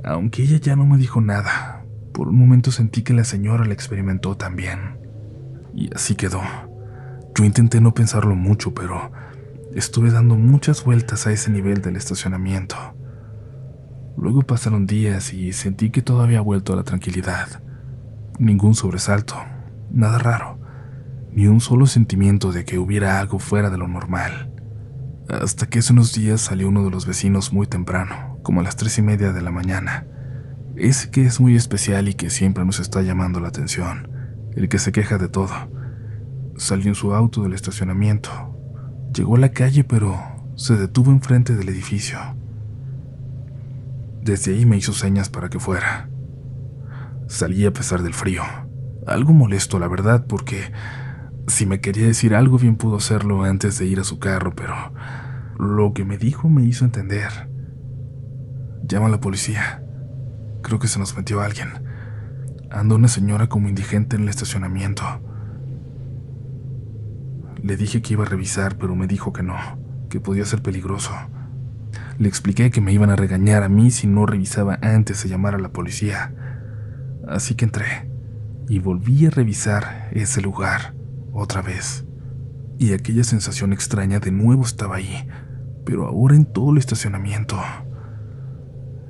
aunque 0.04 0.42
ella 0.42 0.58
ya 0.58 0.76
no 0.76 0.84
me 0.84 0.98
dijo 0.98 1.22
nada, 1.22 1.86
por 2.12 2.28
un 2.28 2.36
momento 2.38 2.70
sentí 2.70 3.02
que 3.02 3.14
la 3.14 3.24
señora 3.24 3.64
la 3.64 3.72
experimentó 3.72 4.36
también. 4.36 4.98
Y 5.74 5.92
así 5.94 6.14
quedó. 6.14 6.42
Yo 7.34 7.44
intenté 7.44 7.80
no 7.80 7.94
pensarlo 7.94 8.34
mucho, 8.34 8.74
pero 8.74 9.10
estuve 9.74 10.10
dando 10.10 10.36
muchas 10.36 10.84
vueltas 10.84 11.26
a 11.26 11.32
ese 11.32 11.50
nivel 11.50 11.82
del 11.82 11.96
estacionamiento. 11.96 12.76
Luego 14.16 14.42
pasaron 14.42 14.86
días 14.86 15.32
y 15.32 15.52
sentí 15.52 15.90
que 15.90 16.02
todo 16.02 16.22
había 16.22 16.40
vuelto 16.40 16.72
a 16.72 16.76
la 16.76 16.82
tranquilidad. 16.82 17.62
Ningún 18.38 18.74
sobresalto, 18.74 19.36
nada 19.90 20.18
raro, 20.18 20.58
ni 21.30 21.46
un 21.46 21.60
solo 21.60 21.86
sentimiento 21.86 22.50
de 22.50 22.64
que 22.64 22.78
hubiera 22.78 23.20
algo 23.20 23.38
fuera 23.38 23.70
de 23.70 23.78
lo 23.78 23.86
normal. 23.86 24.52
Hasta 25.28 25.66
que 25.66 25.80
hace 25.80 25.92
unos 25.92 26.14
días 26.14 26.40
salió 26.40 26.68
uno 26.68 26.84
de 26.84 26.90
los 26.90 27.06
vecinos 27.06 27.52
muy 27.52 27.66
temprano, 27.66 28.38
como 28.42 28.60
a 28.60 28.64
las 28.64 28.76
tres 28.76 28.98
y 28.98 29.02
media 29.02 29.32
de 29.32 29.42
la 29.42 29.50
mañana. 29.50 30.06
Ese 30.74 31.10
que 31.10 31.22
es 31.22 31.38
muy 31.38 31.54
especial 31.54 32.08
y 32.08 32.14
que 32.14 32.30
siempre 32.30 32.64
nos 32.64 32.80
está 32.80 33.02
llamando 33.02 33.38
la 33.38 33.48
atención, 33.48 34.08
el 34.56 34.68
que 34.68 34.78
se 34.78 34.90
queja 34.90 35.18
de 35.18 35.28
todo. 35.28 35.52
Salió 36.56 36.88
en 36.88 36.94
su 36.94 37.14
auto 37.14 37.42
del 37.42 37.52
estacionamiento. 37.52 38.57
Llegó 39.14 39.36
a 39.36 39.38
la 39.38 39.50
calle, 39.50 39.84
pero 39.84 40.18
se 40.56 40.76
detuvo 40.76 41.10
enfrente 41.10 41.54
del 41.54 41.68
edificio. 41.68 42.18
Desde 44.22 44.52
ahí 44.52 44.66
me 44.66 44.76
hizo 44.76 44.92
señas 44.92 45.28
para 45.28 45.48
que 45.48 45.58
fuera. 45.58 46.08
Salí 47.26 47.64
a 47.64 47.72
pesar 47.72 48.02
del 48.02 48.14
frío. 48.14 48.42
Algo 49.06 49.32
molesto, 49.32 49.78
la 49.78 49.88
verdad, 49.88 50.26
porque 50.26 50.72
si 51.46 51.64
me 51.64 51.80
quería 51.80 52.06
decir 52.06 52.34
algo 52.34 52.58
bien 52.58 52.76
pudo 52.76 52.96
hacerlo 52.96 53.42
antes 53.44 53.78
de 53.78 53.86
ir 53.86 54.00
a 54.00 54.04
su 54.04 54.18
carro, 54.18 54.54
pero 54.54 54.74
lo 55.58 55.92
que 55.94 56.04
me 56.04 56.18
dijo 56.18 56.48
me 56.48 56.64
hizo 56.64 56.84
entender. 56.84 57.48
Llama 58.82 59.06
a 59.06 59.10
la 59.10 59.20
policía. 59.20 59.82
Creo 60.62 60.78
que 60.78 60.88
se 60.88 60.98
nos 60.98 61.16
metió 61.16 61.40
alguien. 61.40 61.68
Anda 62.70 62.94
una 62.96 63.08
señora 63.08 63.48
como 63.48 63.68
indigente 63.68 64.16
en 64.16 64.22
el 64.22 64.28
estacionamiento. 64.28 65.04
Le 67.62 67.76
dije 67.76 68.02
que 68.02 68.14
iba 68.14 68.24
a 68.24 68.28
revisar, 68.28 68.76
pero 68.78 68.94
me 68.94 69.06
dijo 69.06 69.32
que 69.32 69.42
no, 69.42 69.56
que 70.08 70.20
podía 70.20 70.44
ser 70.44 70.62
peligroso. 70.62 71.12
Le 72.18 72.28
expliqué 72.28 72.70
que 72.70 72.80
me 72.80 72.92
iban 72.92 73.10
a 73.10 73.16
regañar 73.16 73.62
a 73.62 73.68
mí 73.68 73.90
si 73.90 74.06
no 74.06 74.26
revisaba 74.26 74.78
antes 74.82 75.22
de 75.22 75.28
llamar 75.28 75.54
a 75.54 75.58
la 75.58 75.70
policía. 75.70 76.34
Así 77.26 77.54
que 77.54 77.64
entré 77.64 78.10
y 78.68 78.78
volví 78.80 79.26
a 79.26 79.30
revisar 79.30 80.10
ese 80.12 80.40
lugar 80.40 80.94
otra 81.32 81.62
vez. 81.62 82.04
Y 82.78 82.92
aquella 82.92 83.24
sensación 83.24 83.72
extraña 83.72 84.20
de 84.20 84.30
nuevo 84.30 84.62
estaba 84.62 84.96
ahí, 84.96 85.28
pero 85.84 86.06
ahora 86.06 86.36
en 86.36 86.44
todo 86.44 86.72
el 86.72 86.78
estacionamiento. 86.78 87.58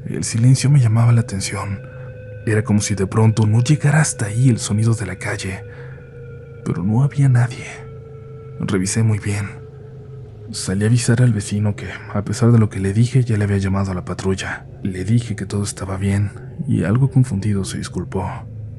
El 0.06 0.24
silencio 0.24 0.70
me 0.70 0.80
llamaba 0.80 1.12
la 1.12 1.20
atención. 1.20 1.80
Era 2.46 2.62
como 2.62 2.80
si 2.80 2.94
de 2.94 3.06
pronto 3.06 3.46
no 3.46 3.62
llegara 3.62 4.00
hasta 4.00 4.26
ahí 4.26 4.48
el 4.48 4.58
sonido 4.58 4.94
de 4.94 5.06
la 5.06 5.16
calle, 5.16 5.62
pero 6.64 6.82
no 6.82 7.02
había 7.02 7.28
nadie. 7.28 7.87
Revisé 8.60 9.02
muy 9.02 9.18
bien. 9.18 9.46
Salí 10.50 10.84
a 10.84 10.88
avisar 10.88 11.22
al 11.22 11.32
vecino 11.32 11.76
que, 11.76 11.86
a 12.12 12.24
pesar 12.24 12.50
de 12.50 12.58
lo 12.58 12.68
que 12.68 12.80
le 12.80 12.92
dije, 12.92 13.22
ya 13.22 13.36
le 13.36 13.44
había 13.44 13.58
llamado 13.58 13.92
a 13.92 13.94
la 13.94 14.04
patrulla. 14.04 14.66
Le 14.82 15.04
dije 15.04 15.36
que 15.36 15.46
todo 15.46 15.62
estaba 15.62 15.96
bien 15.96 16.30
y 16.66 16.82
algo 16.84 17.10
confundido 17.10 17.64
se 17.64 17.78
disculpó, 17.78 18.26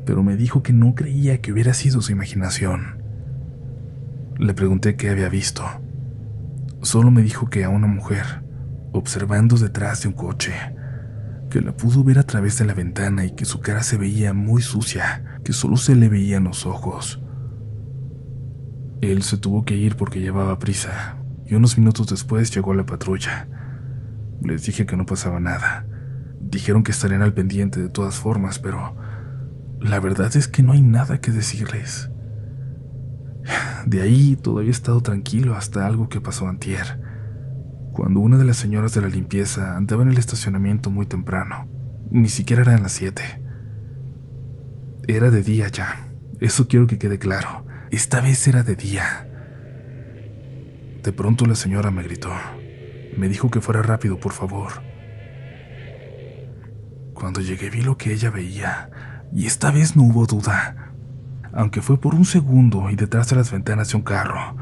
pero 0.05 0.21
me 0.21 0.35
dijo 0.35 0.63
que 0.63 0.73
no 0.73 0.95
creía 0.95 1.39
que 1.41 1.53
hubiera 1.53 1.73
sido 1.73 2.01
su 2.01 2.11
imaginación. 2.11 3.01
Le 4.37 4.53
pregunté 4.53 4.95
qué 4.95 5.09
había 5.09 5.29
visto. 5.29 5.63
Solo 6.81 7.09
me 7.11 7.21
dijo 7.21 7.49
que 7.49 7.63
a 7.63 7.69
una 7.69 7.87
mujer, 7.87 8.25
observando 8.91 9.57
detrás 9.57 10.01
de 10.01 10.09
un 10.09 10.13
coche, 10.15 10.53
que 11.49 11.61
la 11.61 11.71
pudo 11.71 12.03
ver 12.03 12.19
a 12.19 12.23
través 12.23 12.57
de 12.57 12.65
la 12.65 12.73
ventana 12.73 13.25
y 13.25 13.31
que 13.31 13.45
su 13.45 13.61
cara 13.61 13.83
se 13.83 13.97
veía 13.97 14.33
muy 14.33 14.61
sucia, 14.61 15.39
que 15.43 15.53
solo 15.53 15.77
se 15.77 15.95
le 15.95 16.09
veían 16.09 16.43
los 16.43 16.65
ojos. 16.65 17.21
Él 19.01 19.23
se 19.23 19.37
tuvo 19.37 19.63
que 19.63 19.75
ir 19.75 19.95
porque 19.95 20.19
llevaba 20.19 20.59
prisa, 20.59 21.17
y 21.45 21.55
unos 21.55 21.77
minutos 21.77 22.07
después 22.07 22.53
llegó 22.53 22.73
la 22.73 22.85
patrulla. 22.85 23.47
Les 24.41 24.65
dije 24.65 24.85
que 24.85 24.97
no 24.97 25.05
pasaba 25.05 25.39
nada. 25.39 25.85
Dijeron 26.41 26.83
que 26.83 26.91
estarían 26.91 27.21
al 27.21 27.33
pendiente 27.33 27.81
de 27.81 27.89
todas 27.89 28.15
formas, 28.15 28.59
pero 28.59 28.95
la 29.79 29.99
verdad 29.99 30.35
es 30.35 30.47
que 30.47 30.63
no 30.63 30.73
hay 30.73 30.81
nada 30.81 31.21
que 31.21 31.31
decirles. 31.31 32.09
De 33.85 34.01
ahí 34.01 34.35
todavía 34.35 34.69
he 34.69 34.71
estado 34.71 35.01
tranquilo 35.01 35.55
hasta 35.55 35.87
algo 35.87 36.09
que 36.09 36.21
pasó 36.21 36.47
antier, 36.47 37.01
cuando 37.93 38.19
una 38.19 38.37
de 38.37 38.43
las 38.43 38.57
señoras 38.57 38.93
de 38.93 39.01
la 39.01 39.07
limpieza 39.07 39.77
andaba 39.77 40.03
en 40.03 40.09
el 40.09 40.17
estacionamiento 40.17 40.89
muy 40.89 41.05
temprano. 41.05 41.67
Ni 42.11 42.27
siquiera 42.27 42.63
eran 42.63 42.83
las 42.83 42.91
siete. 42.91 43.23
Era 45.07 45.31
de 45.31 45.41
día 45.41 45.69
ya, 45.69 46.09
eso 46.39 46.67
quiero 46.67 46.85
que 46.85 46.97
quede 46.97 47.17
claro. 47.17 47.65
Esta 47.91 48.21
vez 48.21 48.47
era 48.47 48.63
de 48.63 48.75
día. 48.75 49.27
De 51.03 51.11
pronto 51.13 51.45
la 51.45 51.55
señora 51.55 51.91
me 51.91 52.03
gritó. 52.03 52.31
Me 53.17 53.27
dijo 53.27 53.49
que 53.49 53.61
fuera 53.61 53.81
rápido, 53.81 54.19
por 54.19 54.33
favor. 54.33 54.71
Cuando 57.13 57.41
llegué 57.41 57.69
vi 57.69 57.81
lo 57.81 57.97
que 57.97 58.13
ella 58.13 58.29
veía, 58.29 58.89
y 59.33 59.45
esta 59.45 59.71
vez 59.71 59.95
no 59.95 60.03
hubo 60.03 60.25
duda 60.25 60.89
aunque 61.53 61.81
fue 61.81 61.99
por 61.99 62.15
un 62.15 62.25
segundo 62.25 62.89
y 62.89 62.95
detrás 62.95 63.29
de 63.29 63.35
las 63.35 63.51
ventanas 63.51 63.89
de 63.89 63.97
un 63.97 64.03
carro. 64.03 64.55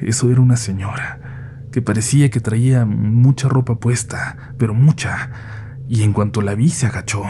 Eso 0.00 0.30
era 0.30 0.40
una 0.40 0.56
señora, 0.56 1.66
que 1.72 1.82
parecía 1.82 2.30
que 2.30 2.40
traía 2.40 2.84
mucha 2.84 3.48
ropa 3.48 3.76
puesta, 3.76 4.54
pero 4.58 4.74
mucha, 4.74 5.30
y 5.88 6.02
en 6.02 6.12
cuanto 6.12 6.42
la 6.42 6.54
vi 6.54 6.68
se 6.68 6.86
agachó. 6.86 7.24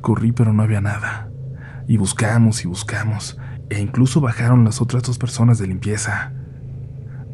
Corrí 0.00 0.32
pero 0.32 0.52
no 0.52 0.62
había 0.62 0.80
nada, 0.80 1.27
y 1.88 1.96
buscamos 1.96 2.64
y 2.64 2.68
buscamos, 2.68 3.38
e 3.70 3.80
incluso 3.80 4.20
bajaron 4.20 4.64
las 4.64 4.80
otras 4.80 5.02
dos 5.02 5.18
personas 5.18 5.58
de 5.58 5.66
limpieza. 5.66 6.32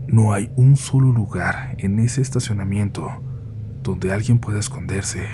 No 0.06 0.32
hay 0.32 0.50
un 0.56 0.76
solo 0.76 1.12
lugar 1.12 1.74
en 1.78 1.98
ese 1.98 2.22
estacionamiento 2.22 3.10
donde 3.82 4.12
alguien 4.12 4.38
pueda 4.38 4.60
esconderse. 4.60 5.26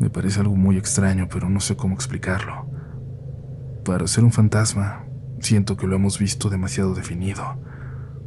Me 0.00 0.08
parece 0.08 0.40
algo 0.40 0.56
muy 0.56 0.78
extraño, 0.78 1.28
pero 1.30 1.50
no 1.50 1.60
sé 1.60 1.76
cómo 1.76 1.94
explicarlo. 1.94 2.66
Para 3.84 4.06
ser 4.06 4.24
un 4.24 4.32
fantasma, 4.32 5.04
siento 5.40 5.76
que 5.76 5.86
lo 5.86 5.96
hemos 5.96 6.18
visto 6.18 6.48
demasiado 6.48 6.94
definido. 6.94 7.44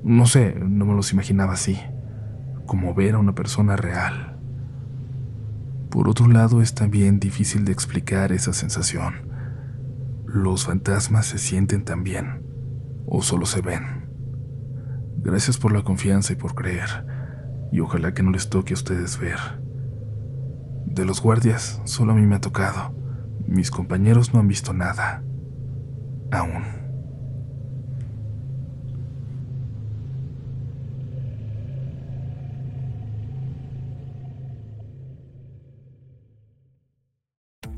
No 0.03 0.27
sé, 0.27 0.53
no 0.59 0.85
me 0.85 0.93
los 0.93 1.11
imaginaba 1.11 1.53
así, 1.53 1.79
como 2.67 2.93
ver 2.93 3.15
a 3.15 3.19
una 3.19 3.33
persona 3.33 3.75
real. 3.75 4.32
Por 5.93 6.09
otro 6.09 6.27
lado, 6.27 6.63
es 6.63 6.73
también 6.73 7.19
difícil 7.19 7.65
de 7.65 7.71
explicar 7.71 8.31
esa 8.31 8.51
sensación. 8.51 9.29
Los 10.25 10.65
fantasmas 10.65 11.27
se 11.27 11.37
sienten 11.37 11.85
también, 11.85 12.41
o 13.05 13.21
solo 13.21 13.45
se 13.45 13.61
ven. 13.61 14.09
Gracias 15.17 15.59
por 15.59 15.71
la 15.71 15.83
confianza 15.83 16.33
y 16.33 16.35
por 16.35 16.55
creer, 16.55 17.05
y 17.71 17.79
ojalá 17.79 18.15
que 18.15 18.23
no 18.23 18.31
les 18.31 18.49
toque 18.49 18.73
a 18.73 18.77
ustedes 18.77 19.19
ver. 19.19 19.37
De 20.87 21.05
los 21.05 21.21
guardias, 21.21 21.79
solo 21.83 22.13
a 22.13 22.15
mí 22.15 22.25
me 22.25 22.37
ha 22.37 22.41
tocado. 22.41 22.95
Mis 23.45 23.69
compañeros 23.69 24.33
no 24.33 24.39
han 24.39 24.47
visto 24.47 24.73
nada. 24.73 25.23
Aún. 26.31 26.82